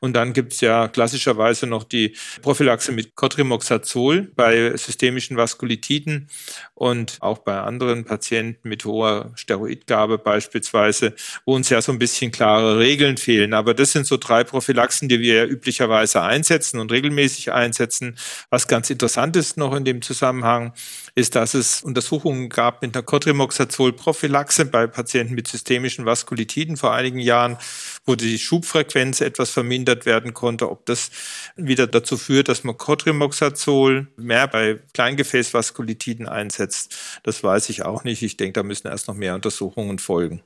Und 0.00 0.14
dann 0.14 0.32
gibt 0.32 0.52
es 0.52 0.60
ja 0.60 0.88
klassischerweise 0.88 1.66
noch 1.66 1.84
die 1.84 2.14
Prophylaxe 2.42 2.92
mit 2.92 3.16
Cotrimoxazol 3.16 4.30
bei 4.34 4.76
systemischen 4.76 5.36
Vaskulitiden 5.36 6.28
und 6.74 7.18
auch 7.20 7.38
bei 7.38 7.58
anderen 7.58 8.04
Patienten 8.04 8.68
mit 8.68 8.84
hoher 8.84 9.32
Steroidgabe 9.34 10.18
beispielsweise, 10.18 11.14
wo 11.44 11.54
uns 11.54 11.68
ja 11.68 11.82
so 11.82 11.92
ein 11.92 11.98
bisschen 11.98 12.30
klare 12.30 12.78
Regeln 12.78 13.16
fehlen. 13.16 13.54
Aber 13.54 13.74
das 13.74 13.92
sind 13.92 14.06
so 14.06 14.16
drei 14.16 14.44
Prophylaxen, 14.44 15.08
die 15.08 15.20
wir 15.20 15.46
üblicherweise 15.46 16.22
einsetzen 16.22 16.78
und 16.78 16.92
regelmäßig 16.92 17.52
einsetzen 17.52 17.87
einsetzen. 17.88 18.16
Was 18.50 18.68
ganz 18.68 18.90
interessant 18.90 19.36
ist 19.36 19.56
noch 19.56 19.74
in 19.74 19.84
dem 19.84 20.02
Zusammenhang, 20.02 20.72
ist, 21.14 21.34
dass 21.34 21.54
es 21.54 21.82
Untersuchungen 21.82 22.48
gab 22.48 22.82
mit 22.82 22.94
einer 22.94 23.02
Cotrimoxazol-Prophylaxe 23.02 24.66
bei 24.66 24.86
Patienten 24.86 25.34
mit 25.34 25.48
systemischen 25.48 26.04
Vaskulitiden 26.04 26.76
vor 26.76 26.92
einigen 26.92 27.18
Jahren, 27.18 27.56
wo 28.04 28.14
die 28.14 28.38
Schubfrequenz 28.38 29.20
etwas 29.20 29.50
vermindert 29.50 30.06
werden 30.06 30.34
konnte. 30.34 30.70
Ob 30.70 30.86
das 30.86 31.10
wieder 31.56 31.86
dazu 31.86 32.16
führt, 32.16 32.48
dass 32.48 32.64
man 32.64 32.76
Cotrimoxazol 32.76 34.08
mehr 34.16 34.46
bei 34.48 34.78
Kleingefäßvaskulitiden 34.94 36.28
einsetzt, 36.28 36.94
das 37.22 37.42
weiß 37.42 37.70
ich 37.70 37.84
auch 37.84 38.04
nicht. 38.04 38.22
Ich 38.22 38.36
denke, 38.36 38.54
da 38.54 38.62
müssen 38.62 38.88
erst 38.88 39.08
noch 39.08 39.14
mehr 39.14 39.34
Untersuchungen 39.34 39.98
folgen. 39.98 40.42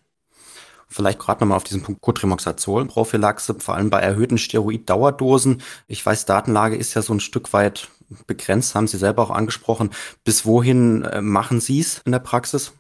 Vielleicht 0.93 1.19
gerade 1.19 1.41
nochmal 1.41 1.57
auf 1.57 1.65
diesen 1.65 1.83
Punkt 1.83 2.03
Cotrimoxazol-Prophylaxe, 2.03 3.57
vor 3.59 3.75
allem 3.75 3.91
bei 3.91 4.01
erhöhten 4.01 4.39
Steroid-Dauerdosen. 4.39 5.63
Ich 5.89 6.05
weiß, 6.05 6.27
Datenlage 6.27 6.77
ist 6.77 6.95
ja 6.95 7.03
so 7.03 7.15
ein 7.15 7.21
Stück 7.21 7.53
weit 7.53 7.89
begrenzt, 8.27 8.75
haben 8.75 8.87
Sie 8.87 8.99
selber 8.99 9.23
auch 9.23 9.31
angesprochen. 9.31 9.91
Bis 10.25 10.45
wohin 10.45 11.03
äh, 11.05 11.23
machen 11.23 11.61
Sie 11.61 11.81
es 11.81 12.03
in 12.05 12.13
der 12.13 12.19
Praxis? 12.19 12.73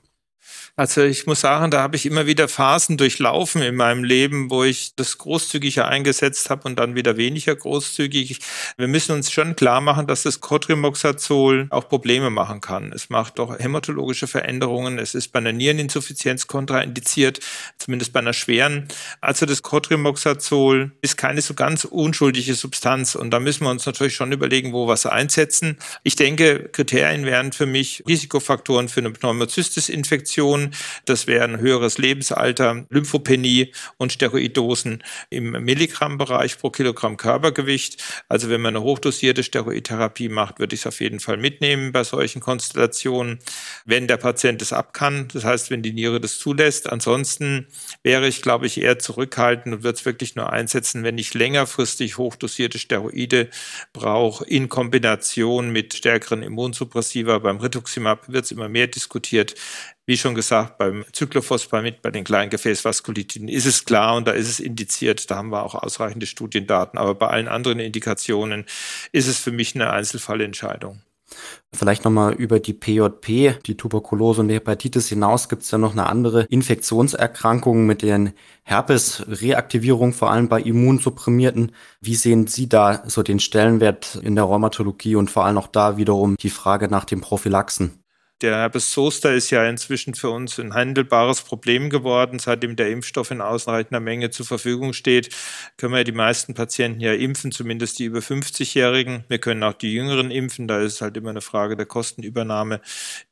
Also 0.75 1.03
ich 1.03 1.27
muss 1.27 1.43
sagen, 1.43 1.71
da 1.71 1.83
habe 1.83 1.97
ich 1.97 2.07
immer 2.07 2.25
wieder 2.25 2.49
Phasen 2.49 2.97
durchlaufen 2.97 3.61
in 3.61 3.77
meinem 3.77 4.05
Leben, 4.05 4.51
wo 4.51 4.65
ich 4.65 4.95
das 4.97 5.19
großzügiger 5.19 5.87
eingesetzt 5.87 6.49
habe 6.49 6.67
und 6.67 6.77
dann 6.77 6.95
wieder 6.95 7.19
weniger 7.19 7.55
großzügig. 7.55 8.39
Wir 8.79 8.89
müssen 8.89 9.13
uns 9.13 9.31
schon 9.31 9.55
klar 9.55 9.83
machen, 9.83 10.07
dass 10.07 10.23
das 10.23 10.41
Cotrimoxazol 10.41 11.67
auch 11.69 11.91
Probleme 11.91 12.31
machen 12.31 12.63
kann. 12.63 12.91
Es 12.91 13.11
macht 13.11 13.39
doch 13.39 13.59
hämatologische 13.59 14.27
Veränderungen. 14.27 14.99
Es 14.99 15.15
ist 15.15 15.29
bei 15.29 15.41
einer 15.41 15.53
Niereninsuffizienz 15.53 16.47
kontraindiziert, 16.47 17.41
zumindest 17.77 18.15
bei 18.15 18.21
einer 18.21 18.33
schweren. 18.33 18.89
Also 19.21 19.45
das 19.45 19.61
Cotrimoxazol 19.61 20.93
ist 21.03 21.19
keine 21.19 21.43
so 21.43 21.53
ganz 21.53 21.85
unschuldige 21.85 22.55
Substanz 22.55 23.15
und 23.15 23.31
da 23.31 23.41
müssen 23.41 23.65
wir 23.65 23.71
uns 23.71 23.85
natürlich 23.85 24.15
schon 24.15 24.33
überlegen, 24.33 24.73
wo 24.73 24.89
wir 24.89 24.95
es 24.95 25.05
einsetzen. 25.05 25.77
Ich 26.03 26.17
denke, 26.17 26.71
Kriterien 26.73 27.27
wären 27.27 27.53
für 27.53 27.67
mich 27.67 28.03
Risikofaktoren 28.09 28.89
für 28.89 29.01
eine 29.01 29.11
Pneumocystis-Infektion 29.11 30.62
Infektionen. 30.63 31.03
Das 31.05 31.27
wären 31.27 31.59
höheres 31.59 31.99
Lebensalter, 31.99 32.87
Lymphopenie 32.91 33.73
und 33.97 34.13
Steroiddosen 34.13 35.03
im 35.31 35.53
Milligrammbereich 35.53 36.59
pro 36.59 36.71
Kilogramm 36.71 37.17
Körpergewicht. 37.17 38.03
Also 38.29 38.49
wenn 38.49 38.61
man 38.61 38.77
eine 38.77 38.85
hochdosierte 38.85 39.43
Steroidtherapie 39.43 40.29
macht, 40.29 40.59
würde 40.59 40.75
ich 40.75 40.83
es 40.83 40.87
auf 40.87 41.01
jeden 41.01 41.21
Fall 41.21 41.37
mitnehmen 41.37 41.93
bei 41.93 42.05
solchen 42.05 42.41
Konstellationen, 42.41 43.39
wenn 43.85 44.07
der 44.07 44.17
Patient 44.17 44.63
es 44.63 44.73
ab 44.73 44.95
kann. 44.95 45.29
Das 45.33 45.45
heißt, 45.45 45.71
wenn 45.71 45.83
die 45.83 45.93
Niere 45.93 46.21
das 46.21 46.39
zulässt. 46.39 46.91
Ansonsten 46.91 47.67
wäre 48.03 48.29
ich, 48.29 48.43
glaube 48.43 48.67
ich, 48.67 48.81
eher 48.81 48.99
zurückhaltend 48.99 49.75
und 49.75 49.83
würde 49.83 49.99
es 49.99 50.05
wirklich 50.05 50.37
nur 50.37 50.53
einsetzen, 50.53 51.05
wenn 51.05 51.19
ich 51.19 51.35
längerfristig 51.35 52.19
hochdosierte 52.19 52.79
Steroide 52.79 53.49
brauche 53.93 54.45
in 54.45 54.69
Kombination 54.69 55.71
mit 55.71 55.95
stärkeren 55.95 56.43
Immunsuppressiva. 56.43 57.39
Beim 57.39 57.59
Rituximab 57.59 58.29
wird 58.29 58.45
es 58.45 58.53
immer 58.53 58.69
mehr 58.69 58.87
diskutiert. 58.87 59.55
Wie 60.05 60.17
schon 60.17 60.35
gesagt, 60.35 60.79
beim 60.79 61.05
Cyclophosphamid, 61.15 62.03
bei 62.03 62.11
den 62.11 62.25
kleinen 62.25 62.51
Gefäßvaskulitiden 62.51 63.49
ist 63.49 63.67
es 63.67 63.85
klar 63.85 64.17
und 64.17 64.27
da 64.27 64.33
ist 64.33 64.49
es 64.49 64.59
indiziert. 64.59 65.31
Da 65.31 65.37
haben 65.37 65.51
wir 65.51 65.63
auch 65.63 65.77
ausreichende 65.77 66.27
Studiendaten. 66.27 66.99
Aber 66.99 67.15
bei 67.15 67.29
allen 67.29 67.47
anderen 67.47 67.79
Indikationen 67.79 68.67
ist 69.13 69.29
es 69.29 69.39
für 69.39 69.53
mich 69.53 69.77
eine 69.77 69.91
Einzelfallentscheidung. 69.91 71.03
Vielleicht 71.73 72.05
nochmal 72.05 72.35
über 72.35 72.61
die 72.61 72.75
PJP, 72.75 73.63
die 73.65 73.77
Tuberkulose 73.77 74.43
und 74.43 74.49
die 74.49 74.55
Hepatitis 74.57 75.09
hinaus 75.09 75.49
gibt 75.49 75.63
es 75.63 75.71
ja 75.71 75.79
noch 75.79 75.93
eine 75.93 76.07
andere 76.07 76.43
Infektionserkrankung 76.51 77.87
mit 77.87 78.03
den 78.03 78.33
Herpes-Reaktivierung, 78.65 80.13
vor 80.13 80.31
allem 80.31 80.49
bei 80.49 80.61
Immunsupprimierten. 80.61 81.73
Wie 82.01 82.17
sehen 82.17 82.49
Sie 82.49 82.69
da 82.69 83.03
so 83.07 83.23
den 83.23 83.41
Stellenwert 83.41 84.17
in 84.17 84.35
der 84.35 84.45
Rheumatologie 84.45 85.17
und 85.17 85.31
vor 85.31 85.47
allem 85.47 85.59
auch 85.59 85.69
da 85.69 85.97
wiederum 85.97 86.37
die 86.37 86.51
Frage 86.51 86.89
nach 86.89 87.05
den 87.05 87.21
Prophylaxen? 87.21 88.02
Der 88.43 88.57
Herpes 88.57 88.91
Zoster 88.91 89.33
ist 89.33 89.51
ja 89.51 89.65
inzwischen 89.65 90.15
für 90.15 90.31
uns 90.31 90.59
ein 90.59 90.75
handelbares 90.75 91.43
Problem 91.43 91.91
geworden. 91.91 92.41
Seitdem 92.41 92.75
der 92.75 92.91
Impfstoff 92.91 93.31
in 93.31 93.41
ausreichender 93.41 94.01
Menge 94.01 94.31
zur 94.31 94.45
Verfügung 94.45 94.95
steht, 94.95 95.29
können 95.77 95.95
wir 95.95 96.03
die 96.03 96.11
meisten 96.11 96.53
Patienten 96.55 97.01
ja 97.01 97.13
impfen, 97.13 97.53
zumindest 97.53 98.01
die 98.01 98.07
über 98.07 98.19
50-Jährigen. 98.19 99.23
Wir 99.29 99.39
können 99.39 99.63
auch 99.63 99.75
die 99.75 99.93
Jüngeren 99.93 100.33
impfen. 100.33 100.67
Da 100.67 100.81
ist 100.81 100.95
es 100.95 101.01
halt 101.01 101.17
immer 101.17 101.31
eine 101.31 101.41
Frage 101.41 101.77
der 101.77 101.87
Kostenübernahme. 101.87 102.81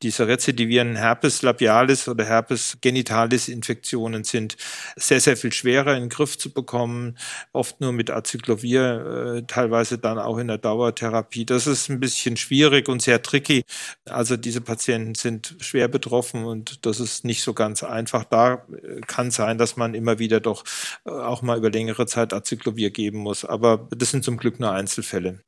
Diese 0.03 0.29
rezidivierenden 0.29 0.97
Herpes 0.97 1.43
labialis 1.43 2.07
oder 2.07 2.25
Herpes 2.25 2.79
genitalis 2.81 3.49
Infektionen 3.49 4.23
sind 4.23 4.57
sehr, 4.95 5.21
sehr 5.21 5.37
viel 5.37 5.53
schwerer 5.53 5.97
in 5.97 6.05
den 6.05 6.09
Griff 6.09 6.39
zu 6.39 6.53
bekommen. 6.53 7.19
Oft 7.53 7.81
nur 7.81 7.93
mit 7.93 8.11
Acyclovir, 8.11 9.39
äh, 9.39 9.43
teilweise 9.49 9.99
dann 9.99 10.21
auch 10.21 10.39
in 10.39 10.47
der 10.47 10.59
Dauertherapie. 10.59 11.47
Das 11.47 11.67
ist 11.67 11.89
ein 11.89 11.99
bisschen 11.99 12.37
schwierig 12.37 12.89
und 12.89 13.03
sehr 13.03 13.21
tricky. 13.23 13.65
Also 14.05 14.37
diese 14.37 14.61
Patienten 14.61 15.00
Patienten 15.01 15.15
sind 15.15 15.57
schwer 15.61 15.89
betroffen 15.89 16.45
und 16.45 16.85
das 16.87 17.01
ist 17.01 17.25
nicht 17.25 17.43
so 17.43 17.55
ganz 17.55 17.83
einfach. 17.83 18.25
Da 18.25 18.67
äh, 18.71 19.01
kann 19.07 19.31
sein, 19.31 19.59
dass 19.59 19.77
man 19.77 19.95
immer 19.95 20.19
wieder 20.19 20.41
doch 20.41 20.65
äh, 21.05 21.11
auch 21.11 21.43
mal 21.43 21.59
über 21.59 21.71
längere 21.71 22.07
Zeit 22.07 22.33
Acyclovir 22.33 22.91
geben 22.91 23.19
muss. 23.19 23.45
Aber 23.45 23.89
das 23.91 24.11
sind 24.11 24.25
zum 24.25 24.37
Glück 24.37 24.61
nur 24.61 24.73
Einzelfälle. 24.73 25.41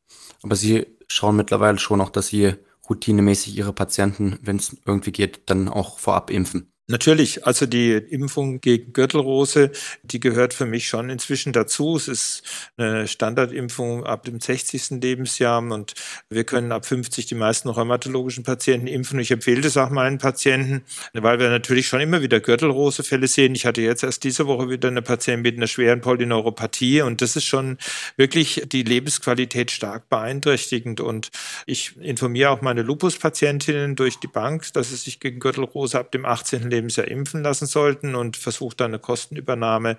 Aber 0.42 0.56
Sie 0.56 0.87
schauen 1.09 1.37
mittlerweile 1.37 1.78
schon 1.78 2.00
auch, 2.00 2.11
dass 2.11 2.28
Sie 2.28 2.54
routinemäßig 2.88 3.56
Ihre 3.56 3.73
Patienten, 3.73 4.38
wenn 4.42 4.56
es 4.56 4.76
irgendwie 4.87 5.12
geht, 5.12 5.42
dann 5.47 5.68
auch 5.68 5.99
vorab 5.99 6.30
impfen. 6.30 6.72
Natürlich, 6.88 7.46
also 7.46 7.64
die 7.64 7.92
Impfung 7.92 8.60
gegen 8.60 8.92
Gürtelrose, 8.92 9.70
die 10.02 10.18
gehört 10.18 10.52
für 10.52 10.66
mich 10.66 10.88
schon 10.88 11.10
inzwischen 11.10 11.52
dazu. 11.52 11.94
Es 11.94 12.08
ist 12.08 12.42
eine 12.76 13.06
Standardimpfung 13.06 14.04
ab 14.04 14.24
dem 14.24 14.40
60. 14.40 15.00
Lebensjahr 15.00 15.62
und 15.62 15.94
wir 16.28 16.42
können 16.42 16.72
ab 16.72 16.84
50 16.84 17.26
die 17.26 17.36
meisten 17.36 17.68
rheumatologischen 17.68 18.42
Patienten 18.42 18.88
impfen. 18.88 19.20
Ich 19.20 19.30
empfehle 19.30 19.60
das 19.60 19.76
auch 19.76 19.90
meinen 19.90 20.18
Patienten, 20.18 20.82
weil 21.12 21.38
wir 21.38 21.50
natürlich 21.50 21.86
schon 21.86 22.00
immer 22.00 22.20
wieder 22.20 22.40
Gürtelrosefälle 22.40 23.28
sehen. 23.28 23.54
Ich 23.54 23.64
hatte 23.64 23.80
jetzt 23.80 24.02
erst 24.02 24.24
diese 24.24 24.48
Woche 24.48 24.68
wieder 24.68 24.88
eine 24.88 25.02
Patientin 25.02 25.42
mit 25.42 25.56
einer 25.58 25.68
schweren 25.68 26.00
Polyneuropathie 26.00 27.02
und 27.02 27.20
das 27.22 27.36
ist 27.36 27.44
schon 27.44 27.78
wirklich 28.16 28.64
die 28.66 28.82
Lebensqualität 28.82 29.70
stark 29.70 30.08
beeinträchtigend 30.08 31.00
und 31.00 31.30
ich 31.64 31.96
informiere 32.00 32.50
auch 32.50 32.60
meine 32.60 32.82
Lupus-Patientinnen 32.82 33.94
durch 33.94 34.18
die 34.18 34.26
Bank, 34.26 34.72
dass 34.72 34.90
sie 34.90 34.96
sich 34.96 35.20
gegen 35.20 35.38
Gürtelrose 35.38 35.96
ab 36.00 36.10
dem 36.10 36.24
18. 36.26 36.72
Lebensjahr 36.73 37.07
impfen 37.09 37.43
lassen 37.43 37.67
sollten 37.67 38.14
und 38.14 38.37
versucht 38.37 38.81
dann 38.81 38.91
eine 38.91 38.99
Kostenübernahme 38.99 39.97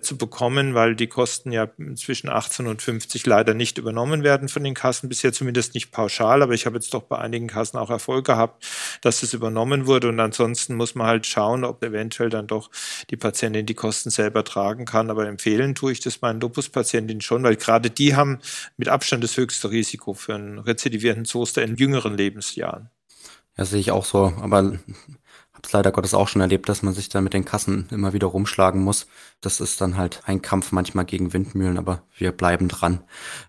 zu 0.00 0.18
bekommen, 0.18 0.74
weil 0.74 0.94
die 0.94 1.06
Kosten 1.06 1.52
ja 1.52 1.68
zwischen 1.94 2.28
18 2.28 2.66
und 2.66 2.82
50 2.82 3.24
leider 3.26 3.54
nicht 3.54 3.78
übernommen 3.78 4.22
werden 4.22 4.48
von 4.48 4.62
den 4.62 4.74
Kassen, 4.74 5.08
bisher 5.08 5.32
zumindest 5.32 5.74
nicht 5.74 5.90
pauschal, 5.90 6.42
aber 6.42 6.52
ich 6.52 6.66
habe 6.66 6.76
jetzt 6.76 6.92
doch 6.92 7.02
bei 7.02 7.18
einigen 7.18 7.46
Kassen 7.46 7.78
auch 7.78 7.90
Erfolg 7.90 8.26
gehabt, 8.26 8.66
dass 9.00 9.20
das 9.20 9.32
übernommen 9.32 9.86
wurde. 9.86 10.08
Und 10.08 10.20
ansonsten 10.20 10.74
muss 10.74 10.94
man 10.94 11.06
halt 11.06 11.26
schauen, 11.26 11.64
ob 11.64 11.82
eventuell 11.82 12.28
dann 12.28 12.46
doch 12.46 12.70
die 13.10 13.16
Patientin 13.16 13.66
die 13.66 13.74
Kosten 13.74 14.10
selber 14.10 14.44
tragen 14.44 14.84
kann, 14.84 15.10
aber 15.10 15.26
empfehlen 15.26 15.74
tue 15.74 15.92
ich 15.92 16.00
das 16.00 16.20
meinen 16.20 16.40
Lupus-Patientinnen 16.40 17.20
schon, 17.20 17.42
weil 17.42 17.56
gerade 17.56 17.90
die 17.90 18.16
haben 18.16 18.40
mit 18.76 18.88
Abstand 18.88 19.24
das 19.24 19.36
höchste 19.36 19.70
Risiko 19.70 20.14
für 20.14 20.34
einen 20.34 20.58
rezidivierenden 20.58 21.24
Zoster 21.24 21.62
in 21.62 21.76
jüngeren 21.76 22.16
Lebensjahren. 22.16 22.90
Ja, 23.56 23.64
sehe 23.64 23.80
ich 23.80 23.90
auch 23.90 24.04
so, 24.04 24.34
aber 24.40 24.78
es 25.66 25.72
leider 25.72 25.92
Gottes 25.92 26.14
auch 26.14 26.28
schon 26.28 26.40
erlebt, 26.40 26.68
dass 26.68 26.82
man 26.82 26.94
sich 26.94 27.08
da 27.08 27.20
mit 27.20 27.34
den 27.34 27.44
Kassen 27.44 27.88
immer 27.90 28.12
wieder 28.12 28.26
rumschlagen 28.26 28.82
muss. 28.82 29.06
Das 29.40 29.60
ist 29.60 29.80
dann 29.80 29.96
halt 29.96 30.22
ein 30.24 30.42
Kampf 30.42 30.72
manchmal 30.72 31.04
gegen 31.04 31.32
Windmühlen, 31.32 31.78
aber 31.78 32.02
wir 32.16 32.32
bleiben 32.32 32.68
dran. 32.68 33.04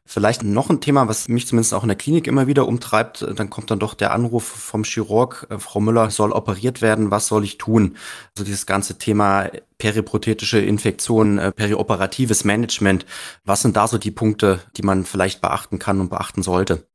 Vielleicht 0.06 0.44
noch 0.44 0.70
ein 0.70 0.82
Thema, 0.82 1.08
was 1.08 1.28
mich 1.28 1.48
zumindest 1.48 1.74
auch 1.74 1.84
in 1.84 1.90
der 1.90 1.98
Klinik 1.98 2.28
immer 2.28 2.48
wieder 2.48 2.68
umtreibt. 2.68 3.26
Dann 3.36 3.50
kommt 3.50 3.72
dann 3.72 3.80
doch 3.80 3.94
der 3.94 4.12
Anruf 4.12 4.44
vom 4.44 4.84
Chirurg, 4.84 5.48
äh, 5.50 5.60
Frau 5.60 5.80
Müller 5.80 6.12
soll 6.12 6.32
operiert 6.32 6.82
werden, 6.82 7.12
was 7.12 7.28
soll 7.28 7.44
ich 7.44 7.58
tun? 7.58 7.98
Also 8.36 8.44
dieses 8.44 8.66
ganze 8.66 8.98
Thema 8.98 9.50
periprothetische 9.78 10.60
Infektionen, 10.60 11.38
äh, 11.38 11.52
perioperatives 11.52 12.44
Management. 12.44 13.06
Was 13.46 13.62
sind 13.62 13.78
da 13.78 13.88
so 13.88 13.98
die 13.98 14.12
Punkte, 14.12 14.60
die 14.76 14.84
man 14.84 15.06
vielleicht 15.06 15.42
beachten 15.42 15.80
kann 15.80 16.02
und 16.02 16.10
beachten 16.10 16.44
sollte? 16.44 16.88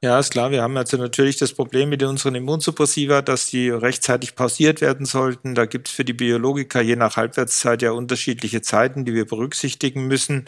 Ja, 0.00 0.20
ist 0.20 0.30
klar. 0.30 0.52
Wir 0.52 0.62
haben 0.62 0.76
also 0.76 0.96
natürlich 0.96 1.38
das 1.38 1.52
Problem 1.52 1.88
mit 1.88 2.04
unseren 2.04 2.36
Immunsuppressiva, 2.36 3.20
dass 3.20 3.48
die 3.50 3.68
rechtzeitig 3.68 4.36
pausiert 4.36 4.80
werden 4.80 5.06
sollten. 5.06 5.56
Da 5.56 5.66
gibt 5.66 5.88
es 5.88 5.94
für 5.94 6.04
die 6.04 6.12
Biologiker 6.12 6.80
je 6.80 6.94
nach 6.94 7.16
Halbwertszeit 7.16 7.82
ja 7.82 7.90
unterschiedliche 7.90 8.62
Zeiten, 8.62 9.04
die 9.04 9.12
wir 9.12 9.26
berücksichtigen 9.26 10.06
müssen. 10.06 10.44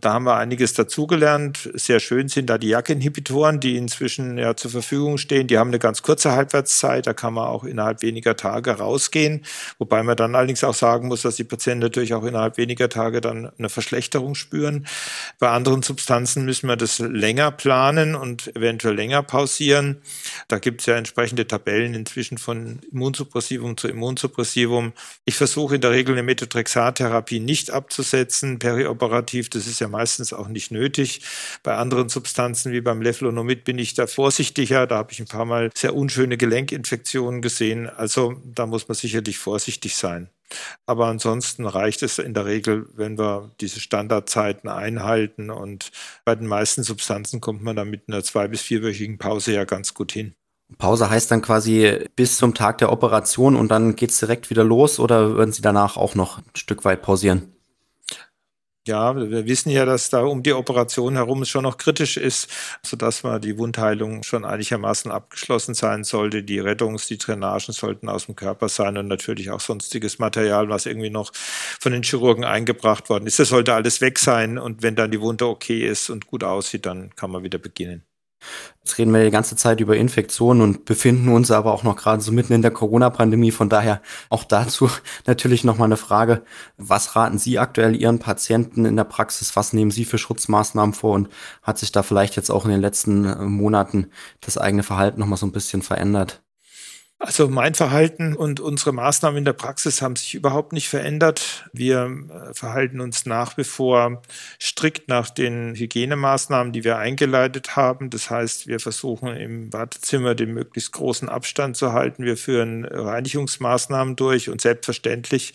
Da 0.00 0.14
haben 0.14 0.24
wir 0.24 0.36
einiges 0.36 0.72
dazugelernt. 0.72 1.68
Sehr 1.74 2.00
schön 2.00 2.28
sind 2.28 2.48
da 2.48 2.56
die 2.56 2.68
JAK-Inhibitoren, 2.68 3.60
die 3.60 3.76
inzwischen 3.76 4.38
ja 4.38 4.56
zur 4.56 4.70
Verfügung 4.70 5.18
stehen. 5.18 5.48
Die 5.48 5.58
haben 5.58 5.68
eine 5.68 5.78
ganz 5.78 6.00
kurze 6.00 6.32
Halbwertszeit. 6.32 7.06
Da 7.06 7.12
kann 7.12 7.34
man 7.34 7.46
auch 7.46 7.64
innerhalb 7.64 8.00
weniger 8.00 8.36
Tage 8.36 8.70
rausgehen. 8.70 9.44
Wobei 9.78 10.02
man 10.02 10.16
dann 10.16 10.34
allerdings 10.34 10.64
auch 10.64 10.72
sagen 10.72 11.08
muss, 11.08 11.20
dass 11.20 11.36
die 11.36 11.44
Patienten 11.44 11.80
natürlich 11.80 12.14
auch 12.14 12.24
innerhalb 12.24 12.56
weniger 12.56 12.88
Tage 12.88 13.20
dann 13.20 13.50
eine 13.58 13.68
Verschlechterung 13.68 14.34
spüren. 14.34 14.86
Bei 15.38 15.50
anderen 15.50 15.82
Substanzen 15.82 16.46
müssen 16.46 16.68
wir 16.68 16.76
das 16.76 17.00
länger 17.00 17.50
planen 17.50 18.14
und 18.14 18.54
eventuell 18.56 18.93
länger 18.94 19.22
pausieren. 19.22 20.00
Da 20.48 20.58
gibt 20.58 20.80
es 20.80 20.86
ja 20.86 20.96
entsprechende 20.96 21.46
Tabellen 21.46 21.94
inzwischen 21.94 22.38
von 22.38 22.80
Immunsuppressivum 22.90 23.76
zu 23.76 23.88
Immunsuppressivum. 23.88 24.92
Ich 25.24 25.36
versuche 25.36 25.74
in 25.74 25.80
der 25.80 25.90
Regel 25.90 26.14
eine 26.14 26.22
Methotrexat-Therapie 26.22 27.40
nicht 27.40 27.70
abzusetzen, 27.70 28.58
perioperativ. 28.58 29.50
Das 29.50 29.66
ist 29.66 29.80
ja 29.80 29.88
meistens 29.88 30.32
auch 30.32 30.48
nicht 30.48 30.70
nötig. 30.70 31.20
Bei 31.62 31.76
anderen 31.76 32.08
Substanzen 32.08 32.72
wie 32.72 32.80
beim 32.80 33.02
Leflonomid 33.02 33.64
bin 33.64 33.78
ich 33.78 33.94
da 33.94 34.06
vorsichtiger. 34.06 34.86
Da 34.86 34.96
habe 34.96 35.12
ich 35.12 35.20
ein 35.20 35.26
paar 35.26 35.44
Mal 35.44 35.70
sehr 35.74 35.94
unschöne 35.94 36.36
Gelenkinfektionen 36.36 37.42
gesehen. 37.42 37.88
Also 37.88 38.40
da 38.44 38.66
muss 38.66 38.88
man 38.88 38.94
sicherlich 38.94 39.38
vorsichtig 39.38 39.96
sein. 39.96 40.28
Aber 40.86 41.06
ansonsten 41.06 41.66
reicht 41.66 42.02
es 42.02 42.18
in 42.18 42.34
der 42.34 42.46
Regel, 42.46 42.86
wenn 42.94 43.18
wir 43.18 43.50
diese 43.60 43.80
Standardzeiten 43.80 44.68
einhalten. 44.68 45.50
Und 45.50 45.90
bei 46.24 46.34
den 46.34 46.46
meisten 46.46 46.82
Substanzen 46.82 47.40
kommt 47.40 47.62
man 47.62 47.76
dann 47.76 47.90
mit 47.90 48.08
einer 48.08 48.22
zwei- 48.22 48.48
bis 48.48 48.62
vierwöchigen 48.62 49.18
Pause 49.18 49.52
ja 49.52 49.64
ganz 49.64 49.94
gut 49.94 50.12
hin. 50.12 50.34
Pause 50.78 51.10
heißt 51.10 51.30
dann 51.30 51.42
quasi 51.42 52.06
bis 52.16 52.36
zum 52.36 52.54
Tag 52.54 52.78
der 52.78 52.90
Operation 52.90 53.54
und 53.54 53.68
dann 53.68 53.96
geht 53.96 54.10
es 54.10 54.18
direkt 54.18 54.50
wieder 54.50 54.64
los 54.64 54.98
oder 54.98 55.36
würden 55.36 55.52
Sie 55.52 55.62
danach 55.62 55.96
auch 55.96 56.14
noch 56.14 56.38
ein 56.38 56.44
Stück 56.56 56.84
weit 56.84 57.02
pausieren? 57.02 57.53
Ja, 58.86 59.16
wir 59.16 59.46
wissen 59.46 59.70
ja, 59.70 59.86
dass 59.86 60.10
da 60.10 60.20
um 60.24 60.42
die 60.42 60.52
Operation 60.52 61.14
herum 61.14 61.40
es 61.40 61.48
schon 61.48 61.62
noch 61.62 61.78
kritisch 61.78 62.18
ist, 62.18 62.50
sodass 62.82 63.22
man 63.22 63.40
die 63.40 63.56
Wundheilung 63.56 64.22
schon 64.24 64.44
einigermaßen 64.44 65.10
abgeschlossen 65.10 65.72
sein 65.74 66.04
sollte. 66.04 66.42
Die 66.42 66.60
Rettungs-, 66.60 67.06
die 67.06 67.16
Drainagen 67.16 67.72
sollten 67.72 68.10
aus 68.10 68.26
dem 68.26 68.36
Körper 68.36 68.68
sein 68.68 68.98
und 68.98 69.08
natürlich 69.08 69.50
auch 69.50 69.60
sonstiges 69.60 70.18
Material, 70.18 70.68
was 70.68 70.84
irgendwie 70.84 71.08
noch 71.08 71.32
von 71.34 71.92
den 71.92 72.02
Chirurgen 72.02 72.44
eingebracht 72.44 73.08
worden 73.08 73.26
ist. 73.26 73.38
Das 73.38 73.48
sollte 73.48 73.72
alles 73.72 74.02
weg 74.02 74.18
sein 74.18 74.58
und 74.58 74.82
wenn 74.82 74.96
dann 74.96 75.10
die 75.10 75.20
Wunde 75.20 75.46
okay 75.46 75.86
ist 75.88 76.10
und 76.10 76.26
gut 76.26 76.44
aussieht, 76.44 76.84
dann 76.84 77.08
kann 77.16 77.30
man 77.30 77.42
wieder 77.42 77.58
beginnen. 77.58 78.04
Jetzt 78.84 78.98
reden 78.98 79.12
wir 79.14 79.24
die 79.24 79.30
ganze 79.30 79.56
Zeit 79.56 79.80
über 79.80 79.96
Infektionen 79.96 80.60
und 80.60 80.84
befinden 80.84 81.30
uns 81.30 81.50
aber 81.50 81.72
auch 81.72 81.84
noch 81.84 81.96
gerade 81.96 82.22
so 82.22 82.32
mitten 82.32 82.52
in 82.52 82.60
der 82.60 82.70
Corona-Pandemie. 82.70 83.50
Von 83.50 83.70
daher 83.70 84.02
auch 84.28 84.44
dazu 84.44 84.90
natürlich 85.26 85.64
nochmal 85.64 85.86
eine 85.86 85.96
Frage. 85.96 86.42
Was 86.76 87.16
raten 87.16 87.38
Sie 87.38 87.58
aktuell 87.58 87.96
Ihren 87.96 88.18
Patienten 88.18 88.84
in 88.84 88.96
der 88.96 89.04
Praxis? 89.04 89.56
Was 89.56 89.72
nehmen 89.72 89.90
Sie 89.90 90.04
für 90.04 90.18
Schutzmaßnahmen 90.18 90.94
vor? 90.94 91.14
Und 91.14 91.30
hat 91.62 91.78
sich 91.78 91.92
da 91.92 92.02
vielleicht 92.02 92.36
jetzt 92.36 92.50
auch 92.50 92.66
in 92.66 92.72
den 92.72 92.82
letzten 92.82 93.24
äh, 93.24 93.36
Monaten 93.36 94.10
das 94.40 94.58
eigene 94.58 94.82
Verhalten 94.82 95.18
nochmal 95.18 95.38
so 95.38 95.46
ein 95.46 95.52
bisschen 95.52 95.80
verändert? 95.80 96.43
Also 97.20 97.48
mein 97.48 97.74
Verhalten 97.74 98.34
und 98.34 98.60
unsere 98.60 98.92
Maßnahmen 98.92 99.38
in 99.38 99.44
der 99.44 99.54
Praxis 99.54 100.02
haben 100.02 100.16
sich 100.16 100.34
überhaupt 100.34 100.72
nicht 100.72 100.88
verändert. 100.88 101.64
Wir 101.72 102.04
äh, 102.28 102.52
verhalten 102.52 103.00
uns 103.00 103.24
nach 103.24 103.56
wie 103.56 103.64
vor 103.64 104.20
strikt 104.60 105.08
nach 105.08 105.30
den 105.30 105.74
Hygienemaßnahmen, 105.74 106.72
die 106.72 106.84
wir 106.84 106.98
eingeleitet 106.98 107.76
haben. 107.76 108.10
Das 108.10 108.30
heißt, 108.30 108.66
wir 108.66 108.78
versuchen 108.80 109.28
im 109.28 109.72
Wartezimmer 109.72 110.34
den 110.34 110.52
möglichst 110.52 110.92
großen 110.92 111.28
Abstand 111.28 111.76
zu 111.76 111.92
halten. 111.92 112.24
Wir 112.24 112.36
führen 112.36 112.84
Reinigungsmaßnahmen 112.84 114.16
durch 114.16 114.50
und 114.50 114.60
selbstverständlich 114.60 115.54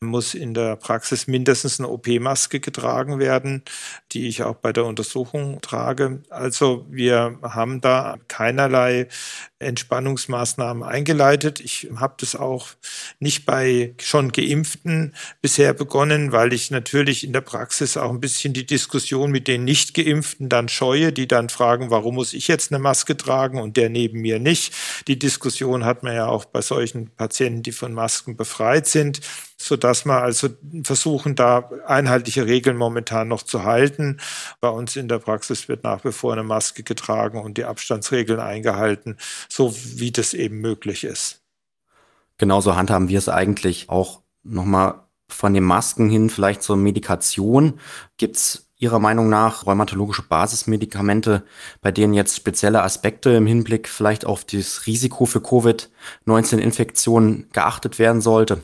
muss 0.00 0.34
in 0.34 0.54
der 0.54 0.76
Praxis 0.76 1.28
mindestens 1.28 1.78
eine 1.78 1.88
OP-Maske 1.88 2.60
getragen 2.60 3.20
werden, 3.20 3.62
die 4.12 4.26
ich 4.26 4.42
auch 4.42 4.56
bei 4.56 4.72
der 4.72 4.84
Untersuchung 4.84 5.60
trage. 5.62 6.22
Also 6.30 6.84
wir 6.90 7.38
haben 7.42 7.80
da 7.80 8.18
keinerlei 8.28 9.08
Entspannungsmaßnahmen 9.58 10.82
eingeleitet. 10.96 11.60
Ich 11.60 11.88
habe 11.96 12.14
das 12.18 12.34
auch 12.34 12.68
nicht 13.20 13.46
bei 13.46 13.94
schon 14.00 14.32
geimpften 14.32 15.14
bisher 15.42 15.74
begonnen, 15.74 16.32
weil 16.32 16.52
ich 16.52 16.70
natürlich 16.70 17.24
in 17.24 17.32
der 17.32 17.42
Praxis 17.42 17.96
auch 17.96 18.10
ein 18.10 18.20
bisschen 18.20 18.54
die 18.54 18.66
Diskussion 18.66 19.30
mit 19.30 19.46
den 19.46 19.64
nicht 19.64 19.94
geimpften 19.94 20.48
dann 20.48 20.68
scheue, 20.68 21.12
die 21.12 21.28
dann 21.28 21.48
fragen, 21.48 21.90
warum 21.90 22.16
muss 22.16 22.32
ich 22.32 22.48
jetzt 22.48 22.72
eine 22.72 22.78
Maske 22.78 23.16
tragen 23.16 23.60
und 23.60 23.76
der 23.76 23.90
neben 23.90 24.20
mir 24.20 24.38
nicht. 24.38 24.74
Die 25.06 25.18
Diskussion 25.18 25.84
hat 25.84 26.02
man 26.02 26.14
ja 26.14 26.26
auch 26.26 26.46
bei 26.46 26.62
solchen 26.62 27.10
Patienten, 27.10 27.62
die 27.62 27.72
von 27.72 27.92
Masken 27.92 28.36
befreit 28.36 28.86
sind 28.86 29.20
so 29.56 29.76
dass 29.76 30.04
wir 30.04 30.22
also 30.22 30.48
versuchen, 30.84 31.34
da 31.34 31.70
einheitliche 31.86 32.46
Regeln 32.46 32.76
momentan 32.76 33.28
noch 33.28 33.42
zu 33.42 33.64
halten. 33.64 34.18
Bei 34.60 34.68
uns 34.68 34.96
in 34.96 35.08
der 35.08 35.18
Praxis 35.18 35.68
wird 35.68 35.82
nach 35.82 36.04
wie 36.04 36.12
vor 36.12 36.32
eine 36.32 36.42
Maske 36.42 36.82
getragen 36.82 37.40
und 37.40 37.58
die 37.58 37.64
Abstandsregeln 37.64 38.40
eingehalten, 38.40 39.16
so 39.48 39.74
wie 39.74 40.12
das 40.12 40.34
eben 40.34 40.60
möglich 40.60 41.04
ist. 41.04 41.42
Genauso 42.38 42.76
handhaben 42.76 43.08
wir 43.08 43.18
es 43.18 43.28
eigentlich 43.28 43.88
auch 43.88 44.22
nochmal 44.42 45.06
von 45.28 45.54
den 45.54 45.64
Masken 45.64 46.08
hin, 46.08 46.30
vielleicht 46.30 46.62
zur 46.62 46.76
Medikation. 46.76 47.80
Gibt 48.16 48.36
es 48.36 48.62
Ihrer 48.78 48.98
Meinung 48.98 49.30
nach 49.30 49.64
rheumatologische 49.64 50.22
Basismedikamente, 50.22 51.44
bei 51.80 51.90
denen 51.90 52.12
jetzt 52.12 52.36
spezielle 52.36 52.82
Aspekte 52.82 53.30
im 53.30 53.46
Hinblick 53.46 53.88
vielleicht 53.88 54.26
auf 54.26 54.44
das 54.44 54.86
Risiko 54.86 55.24
für 55.24 55.40
Covid-19-Infektionen 55.40 57.48
geachtet 57.52 57.98
werden 57.98 58.20
sollte? 58.20 58.60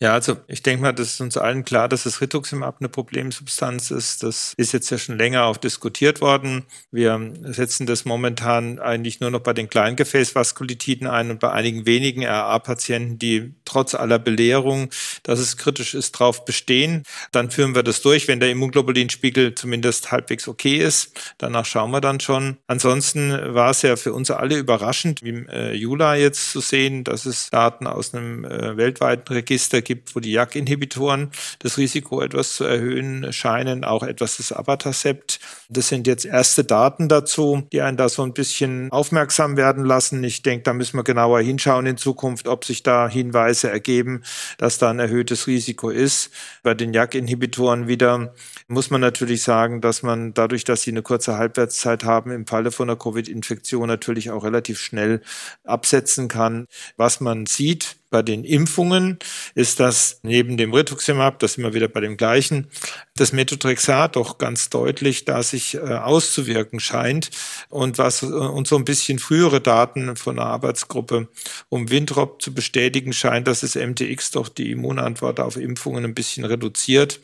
Ja, 0.00 0.12
also 0.12 0.36
ich 0.48 0.62
denke 0.62 0.82
mal, 0.82 0.92
das 0.92 1.14
ist 1.14 1.20
uns 1.20 1.36
allen 1.36 1.64
klar, 1.64 1.88
dass 1.88 2.04
das 2.04 2.20
Rituximab 2.20 2.76
eine 2.80 2.88
Problemsubstanz 2.88 3.90
ist. 3.90 4.22
Das 4.22 4.54
ist 4.56 4.72
jetzt 4.72 4.90
ja 4.90 4.98
schon 4.98 5.18
länger 5.18 5.44
auch 5.44 5.56
diskutiert 5.56 6.20
worden. 6.20 6.64
Wir 6.90 7.32
setzen 7.42 7.86
das 7.86 8.04
momentan 8.04 8.78
eigentlich 8.78 9.20
nur 9.20 9.30
noch 9.30 9.40
bei 9.40 9.52
den 9.52 9.68
Kleingefäßvaskulitiden 9.68 11.06
ein 11.06 11.30
und 11.30 11.40
bei 11.40 11.50
einigen 11.52 11.86
wenigen 11.86 12.24
RA-Patienten, 12.24 13.18
die 13.18 13.54
trotz 13.64 13.94
aller 13.94 14.18
Belehrung, 14.18 14.90
dass 15.22 15.38
es 15.38 15.56
kritisch 15.56 15.94
ist, 15.94 16.12
drauf 16.12 16.44
bestehen. 16.44 17.02
Dann 17.32 17.50
führen 17.50 17.74
wir 17.74 17.82
das 17.82 18.02
durch, 18.02 18.28
wenn 18.28 18.40
der 18.40 18.50
Immunglobulinspiegel 18.50 19.54
zumindest 19.54 20.12
halbwegs 20.12 20.48
okay 20.48 20.76
ist. 20.76 21.34
Danach 21.38 21.64
schauen 21.64 21.90
wir 21.90 22.00
dann 22.00 22.20
schon. 22.20 22.58
Ansonsten 22.66 23.32
war 23.54 23.70
es 23.70 23.82
ja 23.82 23.96
für 23.96 24.12
uns 24.12 24.30
alle 24.30 24.56
überraschend, 24.56 25.22
wie 25.22 25.46
äh, 25.50 25.72
Jula 25.74 26.16
jetzt 26.16 26.52
zu 26.52 26.60
sehen, 26.60 27.04
dass 27.04 27.26
es 27.26 27.50
Daten 27.50 27.86
aus 27.86 28.14
einem 28.14 28.44
äh, 28.44 28.76
weltweiten 28.76 29.32
Register 29.32 29.55
gibt, 29.82 30.14
wo 30.14 30.20
die 30.20 30.32
JAK-Inhibitoren 30.32 31.30
das 31.58 31.78
Risiko 31.78 32.20
etwas 32.20 32.54
zu 32.54 32.64
erhöhen 32.64 33.32
scheinen, 33.32 33.84
auch 33.84 34.02
etwas 34.02 34.36
das 34.36 34.52
Abatacept. 34.52 35.40
Das 35.68 35.88
sind 35.88 36.06
jetzt 36.06 36.24
erste 36.24 36.64
Daten 36.64 37.08
dazu, 37.08 37.66
die 37.72 37.80
einen 37.80 37.96
da 37.96 38.08
so 38.08 38.22
ein 38.22 38.32
bisschen 38.32 38.90
aufmerksam 38.92 39.56
werden 39.56 39.84
lassen. 39.84 40.22
Ich 40.24 40.42
denke, 40.42 40.64
da 40.64 40.72
müssen 40.72 40.96
wir 40.96 41.04
genauer 41.04 41.40
hinschauen 41.40 41.86
in 41.86 41.96
Zukunft, 41.96 42.48
ob 42.48 42.64
sich 42.64 42.82
da 42.82 43.08
Hinweise 43.08 43.70
ergeben, 43.70 44.22
dass 44.58 44.78
da 44.78 44.90
ein 44.90 44.98
erhöhtes 44.98 45.46
Risiko 45.46 45.90
ist. 45.90 46.30
Bei 46.62 46.74
den 46.74 46.92
JAK-Inhibitoren 46.92 47.88
wieder 47.88 48.34
muss 48.68 48.90
man 48.90 49.00
natürlich 49.00 49.42
sagen, 49.42 49.80
dass 49.80 50.02
man 50.02 50.34
dadurch, 50.34 50.64
dass 50.64 50.82
sie 50.82 50.90
eine 50.90 51.02
kurze 51.02 51.36
Halbwertszeit 51.36 52.04
haben, 52.04 52.30
im 52.30 52.46
Falle 52.46 52.70
von 52.70 52.88
einer 52.88 52.98
Covid-Infektion 52.98 53.88
natürlich 53.88 54.30
auch 54.30 54.44
relativ 54.44 54.80
schnell 54.80 55.22
absetzen 55.64 56.28
kann. 56.28 56.66
Was 56.96 57.20
man 57.20 57.46
sieht, 57.46 57.96
bei 58.16 58.22
den 58.22 58.44
Impfungen 58.44 59.18
ist 59.54 59.78
das 59.78 60.20
neben 60.22 60.56
dem 60.56 60.72
Rituximab, 60.72 61.38
das 61.38 61.58
immer 61.58 61.74
wieder 61.74 61.86
bei 61.86 62.00
dem 62.00 62.16
gleichen, 62.16 62.68
das 63.14 63.34
Methotrexat 63.34 64.16
doch 64.16 64.38
ganz 64.38 64.70
deutlich 64.70 65.26
da 65.26 65.42
sich 65.42 65.74
äh, 65.74 65.80
auszuwirken 65.80 66.80
scheint 66.80 67.28
und 67.68 67.98
was 67.98 68.22
äh, 68.22 68.26
uns 68.26 68.70
so 68.70 68.76
ein 68.76 68.86
bisschen 68.86 69.18
frühere 69.18 69.60
Daten 69.60 70.16
von 70.16 70.36
der 70.36 70.46
Arbeitsgruppe 70.46 71.28
um 71.68 71.90
Windrop 71.90 72.40
zu 72.40 72.54
bestätigen 72.54 73.12
scheint, 73.12 73.48
dass 73.48 73.60
das 73.60 73.74
MTX 73.74 74.30
doch 74.30 74.48
die 74.48 74.70
Immunantwort 74.70 75.38
auf 75.38 75.58
Impfungen 75.58 76.06
ein 76.06 76.14
bisschen 76.14 76.46
reduziert. 76.46 77.20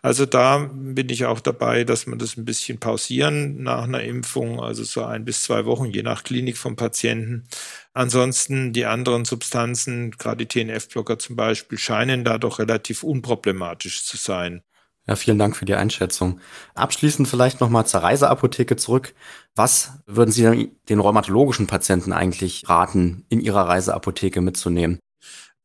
Also 0.00 0.26
da 0.26 0.70
bin 0.72 1.08
ich 1.08 1.24
auch 1.24 1.40
dabei, 1.40 1.82
dass 1.82 2.06
man 2.06 2.20
das 2.20 2.36
ein 2.36 2.44
bisschen 2.44 2.78
pausieren 2.78 3.64
nach 3.64 3.82
einer 3.82 4.04
Impfung, 4.04 4.60
also 4.60 4.84
so 4.84 5.02
ein 5.02 5.24
bis 5.24 5.42
zwei 5.42 5.64
Wochen, 5.64 5.86
je 5.86 6.04
nach 6.04 6.22
Klinik 6.22 6.56
vom 6.56 6.76
Patienten 6.76 7.48
Ansonsten 7.96 8.74
die 8.74 8.84
anderen 8.84 9.24
Substanzen, 9.24 10.10
gerade 10.10 10.44
die 10.44 10.48
TNF-Blocker 10.48 11.18
zum 11.18 11.34
Beispiel, 11.34 11.78
scheinen 11.78 12.24
da 12.24 12.36
doch 12.36 12.58
relativ 12.58 13.02
unproblematisch 13.02 14.04
zu 14.04 14.18
sein. 14.18 14.60
Ja, 15.06 15.16
vielen 15.16 15.38
Dank 15.38 15.56
für 15.56 15.64
die 15.64 15.76
Einschätzung. 15.76 16.40
Abschließend 16.74 17.26
vielleicht 17.26 17.62
nochmal 17.62 17.86
zur 17.86 18.02
Reiseapotheke 18.02 18.76
zurück. 18.76 19.14
Was 19.54 19.92
würden 20.04 20.30
Sie 20.30 20.72
den 20.90 21.00
rheumatologischen 21.00 21.66
Patienten 21.66 22.12
eigentlich 22.12 22.68
raten, 22.68 23.24
in 23.30 23.40
Ihrer 23.40 23.66
Reiseapotheke 23.66 24.42
mitzunehmen? 24.42 24.98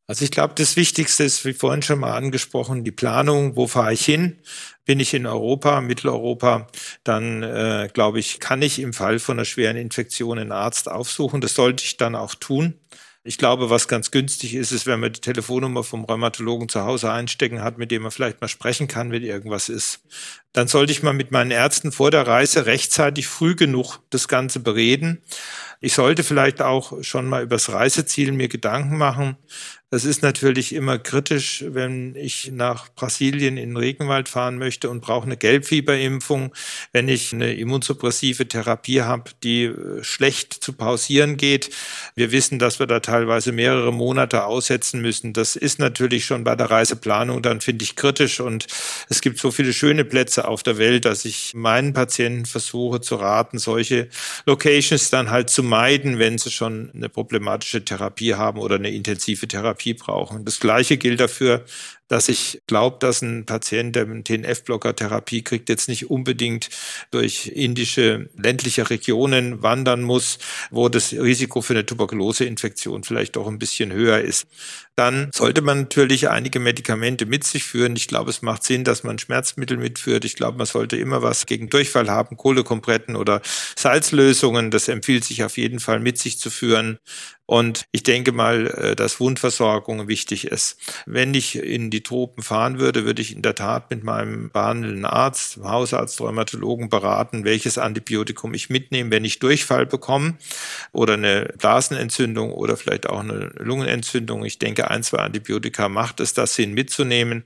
Also 0.08 0.24
ich 0.24 0.30
glaube, 0.30 0.54
das 0.56 0.76
Wichtigste 0.76 1.24
ist, 1.24 1.44
wie 1.44 1.52
vorhin 1.52 1.82
schon 1.82 2.00
mal 2.00 2.12
angesprochen, 2.16 2.84
die 2.84 2.90
Planung. 2.90 3.56
Wo 3.56 3.66
fahre 3.66 3.92
ich 3.92 4.04
hin? 4.04 4.38
Bin 4.84 5.00
ich 5.00 5.14
in 5.14 5.26
Europa, 5.26 5.80
Mitteleuropa, 5.80 6.66
dann 7.04 7.42
äh, 7.42 7.88
glaube 7.92 8.18
ich, 8.18 8.40
kann 8.40 8.62
ich 8.62 8.80
im 8.80 8.92
Fall 8.92 9.20
von 9.20 9.38
einer 9.38 9.44
schweren 9.44 9.76
Infektion 9.76 10.38
einen 10.38 10.52
Arzt 10.52 10.90
aufsuchen. 10.90 11.40
Das 11.40 11.54
sollte 11.54 11.84
ich 11.84 11.96
dann 11.96 12.16
auch 12.16 12.34
tun. 12.34 12.74
Ich 13.24 13.38
glaube, 13.38 13.70
was 13.70 13.86
ganz 13.86 14.10
günstig 14.10 14.54
ist, 14.54 14.72
ist, 14.72 14.86
wenn 14.86 14.98
man 14.98 15.12
die 15.12 15.20
Telefonnummer 15.20 15.84
vom 15.84 16.04
Rheumatologen 16.04 16.68
zu 16.68 16.82
Hause 16.82 17.12
einstecken 17.12 17.62
hat, 17.62 17.78
mit 17.78 17.92
dem 17.92 18.02
man 18.02 18.10
vielleicht 18.10 18.40
mal 18.40 18.48
sprechen 18.48 18.88
kann, 18.88 19.12
wenn 19.12 19.22
irgendwas 19.22 19.68
ist. 19.68 20.00
Dann 20.52 20.68
sollte 20.68 20.92
ich 20.92 21.02
mal 21.02 21.14
mit 21.14 21.30
meinen 21.30 21.50
Ärzten 21.50 21.92
vor 21.92 22.10
der 22.10 22.26
Reise 22.26 22.66
rechtzeitig 22.66 23.26
früh 23.26 23.54
genug 23.54 23.98
das 24.10 24.28
Ganze 24.28 24.60
bereden. 24.60 25.22
Ich 25.80 25.94
sollte 25.94 26.22
vielleicht 26.22 26.62
auch 26.62 27.02
schon 27.02 27.26
mal 27.26 27.42
übers 27.42 27.72
Reiseziel 27.72 28.32
mir 28.32 28.48
Gedanken 28.48 28.98
machen. 28.98 29.36
Das 29.92 30.06
ist 30.06 30.22
natürlich 30.22 30.74
immer 30.74 30.98
kritisch, 30.98 31.66
wenn 31.68 32.16
ich 32.16 32.50
nach 32.50 32.88
Brasilien 32.94 33.58
in 33.58 33.70
den 33.70 33.76
Regenwald 33.76 34.30
fahren 34.30 34.56
möchte 34.56 34.88
und 34.88 35.02
brauche 35.02 35.26
eine 35.26 35.36
Gelbfieberimpfung, 35.36 36.54
wenn 36.92 37.08
ich 37.08 37.34
eine 37.34 37.52
immunsuppressive 37.52 38.48
Therapie 38.48 39.02
habe, 39.02 39.32
die 39.42 39.64
äh, 39.64 40.02
schlecht 40.02 40.54
zu 40.54 40.72
pausieren 40.72 41.36
geht. 41.36 41.68
Wir 42.14 42.32
wissen, 42.32 42.58
dass 42.58 42.78
wir 42.78 42.86
da 42.86 43.00
teilweise 43.00 43.52
mehrere 43.52 43.92
Monate 43.92 44.44
aussetzen 44.44 45.02
müssen. 45.02 45.34
Das 45.34 45.56
ist 45.56 45.78
natürlich 45.78 46.24
schon 46.24 46.42
bei 46.42 46.56
der 46.56 46.70
Reiseplanung 46.70 47.42
dann, 47.42 47.60
finde 47.60 47.82
ich, 47.82 47.94
kritisch. 47.94 48.40
Und 48.40 48.68
es 49.10 49.20
gibt 49.20 49.38
so 49.40 49.50
viele 49.50 49.74
schöne 49.74 50.06
Plätze 50.06 50.41
auf 50.42 50.62
der 50.62 50.78
Welt, 50.78 51.04
dass 51.04 51.24
ich 51.24 51.54
meinen 51.54 51.92
Patienten 51.92 52.46
versuche 52.46 53.00
zu 53.00 53.16
raten, 53.16 53.58
solche 53.58 54.08
Locations 54.46 55.10
dann 55.10 55.30
halt 55.30 55.50
zu 55.50 55.62
meiden, 55.62 56.18
wenn 56.18 56.38
sie 56.38 56.50
schon 56.50 56.90
eine 56.94 57.08
problematische 57.08 57.84
Therapie 57.84 58.34
haben 58.34 58.58
oder 58.58 58.76
eine 58.76 58.90
intensive 58.90 59.48
Therapie 59.48 59.94
brauchen. 59.94 60.44
Das 60.44 60.60
Gleiche 60.60 60.96
gilt 60.96 61.20
dafür, 61.20 61.64
dass 62.12 62.28
ich 62.28 62.60
glaube, 62.66 62.98
dass 63.00 63.22
ein 63.22 63.46
Patient, 63.46 63.96
der 63.96 64.02
eine 64.04 64.22
TNF-Blocker-Therapie 64.22 65.42
kriegt, 65.44 65.70
jetzt 65.70 65.88
nicht 65.88 66.10
unbedingt 66.10 66.68
durch 67.10 67.46
indische 67.46 68.28
ländliche 68.36 68.90
Regionen 68.90 69.62
wandern 69.62 70.02
muss, 70.02 70.38
wo 70.70 70.90
das 70.90 71.14
Risiko 71.14 71.62
für 71.62 71.72
eine 71.72 71.86
Tuberkuloseinfektion 71.86 73.04
vielleicht 73.04 73.38
auch 73.38 73.48
ein 73.48 73.58
bisschen 73.58 73.94
höher 73.94 74.20
ist. 74.20 74.46
Dann 74.94 75.30
sollte 75.34 75.62
man 75.62 75.80
natürlich 75.80 76.28
einige 76.28 76.60
Medikamente 76.60 77.24
mit 77.24 77.44
sich 77.44 77.64
führen. 77.64 77.96
Ich 77.96 78.08
glaube, 78.08 78.28
es 78.28 78.42
macht 78.42 78.62
Sinn, 78.64 78.84
dass 78.84 79.04
man 79.04 79.18
Schmerzmittel 79.18 79.78
mitführt. 79.78 80.26
Ich 80.26 80.36
glaube, 80.36 80.58
man 80.58 80.66
sollte 80.66 80.98
immer 80.98 81.22
was 81.22 81.46
gegen 81.46 81.70
Durchfall 81.70 82.10
haben, 82.10 82.36
Kohlekompretten 82.36 83.16
oder 83.16 83.40
Salzlösungen. 83.74 84.70
Das 84.70 84.88
empfiehlt 84.88 85.24
sich 85.24 85.44
auf 85.44 85.56
jeden 85.56 85.80
Fall 85.80 85.98
mit 85.98 86.18
sich 86.18 86.38
zu 86.38 86.50
führen. 86.50 86.98
Und 87.52 87.84
ich 87.92 88.02
denke 88.02 88.32
mal, 88.32 88.66
äh, 88.68 88.96
dass 88.96 89.20
Wundversorgung 89.20 90.08
wichtig 90.08 90.46
ist. 90.46 90.78
Wenn 91.04 91.34
ich 91.34 91.56
in 91.56 91.90
die 91.90 92.02
Tropen 92.02 92.42
fahren 92.42 92.78
würde, 92.78 93.04
würde 93.04 93.20
ich 93.20 93.36
in 93.36 93.42
der 93.42 93.54
Tat 93.54 93.90
mit 93.90 94.02
meinem 94.04 94.50
behandelnden 94.50 95.04
Arzt, 95.04 95.58
Hausarzt, 95.62 96.18
Rheumatologen 96.18 96.88
beraten, 96.88 97.44
welches 97.44 97.76
Antibiotikum 97.76 98.54
ich 98.54 98.70
mitnehme, 98.70 99.10
wenn 99.10 99.26
ich 99.26 99.38
Durchfall 99.38 99.84
bekomme 99.84 100.38
oder 100.92 101.12
eine 101.12 101.52
Blasenentzündung 101.58 102.52
oder 102.52 102.78
vielleicht 102.78 103.06
auch 103.06 103.20
eine 103.20 103.52
Lungenentzündung. 103.58 104.46
Ich 104.46 104.58
denke, 104.58 104.90
ein, 104.90 105.02
zwei 105.02 105.18
Antibiotika 105.18 105.90
macht 105.90 106.20
es 106.20 106.32
das 106.32 106.54
Sinn 106.54 106.72
mitzunehmen. 106.72 107.44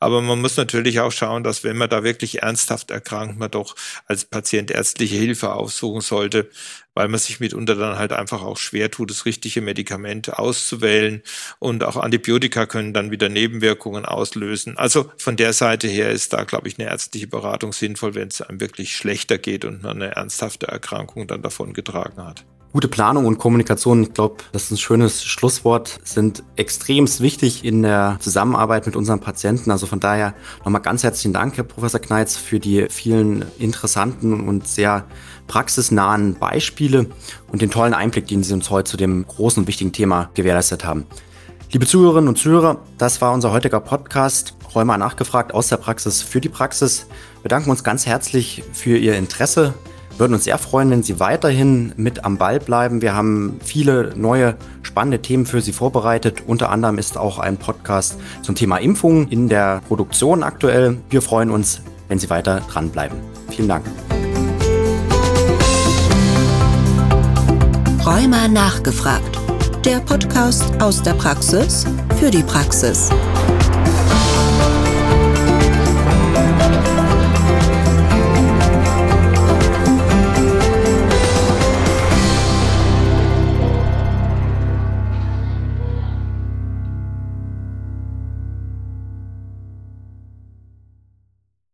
Aber 0.00 0.20
man 0.20 0.40
muss 0.40 0.56
natürlich 0.56 0.98
auch 0.98 1.12
schauen, 1.12 1.44
dass 1.44 1.62
wenn 1.62 1.78
man 1.78 1.88
da 1.88 2.02
wirklich 2.02 2.42
ernsthaft 2.42 2.90
erkrankt, 2.90 3.38
man 3.38 3.52
doch 3.52 3.76
als 4.06 4.24
Patient 4.24 4.72
ärztliche 4.72 5.16
Hilfe 5.16 5.54
aufsuchen 5.54 6.00
sollte, 6.00 6.50
weil 6.94 7.08
man 7.08 7.18
sich 7.20 7.40
mitunter 7.40 7.74
dann 7.74 7.98
halt 7.98 8.12
einfach 8.12 8.42
auch 8.42 8.56
schwer 8.56 8.90
tut, 8.90 9.10
das 9.10 9.26
richtige 9.26 9.60
Medikament 9.60 10.32
auszuwählen. 10.38 11.22
Und 11.58 11.84
auch 11.84 11.96
Antibiotika 11.96 12.66
können 12.66 12.92
dann 12.92 13.10
wieder 13.10 13.28
Nebenwirkungen 13.28 14.04
auslösen. 14.04 14.78
Also 14.78 15.10
von 15.18 15.36
der 15.36 15.52
Seite 15.52 15.88
her 15.88 16.10
ist 16.10 16.32
da, 16.32 16.44
glaube 16.44 16.68
ich, 16.68 16.78
eine 16.78 16.88
ärztliche 16.88 17.26
Beratung 17.26 17.72
sinnvoll, 17.72 18.14
wenn 18.14 18.28
es 18.28 18.40
einem 18.40 18.60
wirklich 18.60 18.96
schlechter 18.96 19.38
geht 19.38 19.64
und 19.64 19.82
man 19.82 20.02
eine 20.02 20.14
ernsthafte 20.14 20.68
Erkrankung 20.68 21.26
dann 21.26 21.42
davon 21.42 21.72
getragen 21.72 22.24
hat. 22.24 22.44
Gute 22.74 22.88
Planung 22.88 23.26
und 23.26 23.38
Kommunikation, 23.38 24.02
ich 24.02 24.14
glaube, 24.14 24.38
das 24.50 24.64
ist 24.64 24.72
ein 24.72 24.76
schönes 24.78 25.24
Schlusswort, 25.24 26.00
sind 26.02 26.42
extremst 26.56 27.20
wichtig 27.20 27.64
in 27.64 27.82
der 27.82 28.16
Zusammenarbeit 28.18 28.84
mit 28.84 28.96
unseren 28.96 29.20
Patienten. 29.20 29.70
Also 29.70 29.86
von 29.86 30.00
daher 30.00 30.34
nochmal 30.64 30.82
ganz 30.82 31.04
herzlichen 31.04 31.32
Dank, 31.32 31.56
Herr 31.56 31.62
Professor 31.62 32.00
Kneitz, 32.00 32.36
für 32.36 32.58
die 32.58 32.86
vielen 32.90 33.44
interessanten 33.60 34.40
und 34.48 34.66
sehr 34.66 35.06
praxisnahen 35.46 36.34
Beispiele 36.34 37.06
und 37.50 37.62
den 37.62 37.70
tollen 37.70 37.94
Einblick, 37.94 38.26
den 38.26 38.42
Sie 38.42 38.54
uns 38.54 38.70
heute 38.70 38.90
zu 38.90 38.96
dem 38.96 39.26
großen 39.26 39.62
und 39.62 39.66
wichtigen 39.66 39.92
Thema 39.92 40.30
gewährleistet 40.34 40.84
haben. 40.84 41.06
Liebe 41.72 41.86
Zuhörerinnen 41.86 42.28
und 42.28 42.38
Zuhörer, 42.38 42.78
das 42.98 43.20
war 43.20 43.32
unser 43.32 43.52
heutiger 43.52 43.80
Podcast. 43.80 44.54
Rheuma 44.74 44.98
nachgefragt 44.98 45.54
aus 45.54 45.68
der 45.68 45.76
Praxis 45.76 46.22
für 46.22 46.40
die 46.40 46.48
Praxis. 46.48 47.06
Wir 47.42 47.48
danken 47.48 47.70
uns 47.70 47.84
ganz 47.84 48.06
herzlich 48.06 48.64
für 48.72 48.96
Ihr 48.96 49.16
Interesse 49.16 49.74
würden 50.18 50.34
uns 50.34 50.44
sehr 50.44 50.58
freuen, 50.58 50.90
wenn 50.90 51.02
Sie 51.02 51.20
weiterhin 51.20 51.92
mit 51.96 52.24
am 52.24 52.38
Ball 52.38 52.60
bleiben. 52.60 53.02
Wir 53.02 53.14
haben 53.14 53.58
viele 53.62 54.12
neue 54.16 54.56
spannende 54.82 55.20
Themen 55.20 55.46
für 55.46 55.60
Sie 55.60 55.72
vorbereitet. 55.72 56.42
Unter 56.46 56.70
anderem 56.70 56.98
ist 56.98 57.18
auch 57.18 57.38
ein 57.38 57.56
Podcast 57.56 58.18
zum 58.42 58.54
Thema 58.54 58.78
Impfung 58.78 59.28
in 59.28 59.48
der 59.48 59.82
Produktion 59.88 60.42
aktuell. 60.42 60.98
Wir 61.10 61.22
freuen 61.22 61.50
uns, 61.50 61.82
wenn 62.08 62.18
Sie 62.18 62.30
weiter 62.30 62.62
dranbleiben. 62.70 63.18
Vielen 63.50 63.68
Dank. 63.68 63.84
Rheuma 68.06 68.48
nachgefragt. 68.48 69.38
Der 69.82 69.98
Podcast 70.00 70.62
aus 70.78 71.02
der 71.02 71.14
Praxis 71.14 71.86
für 72.18 72.30
die 72.30 72.42
Praxis. 72.42 73.08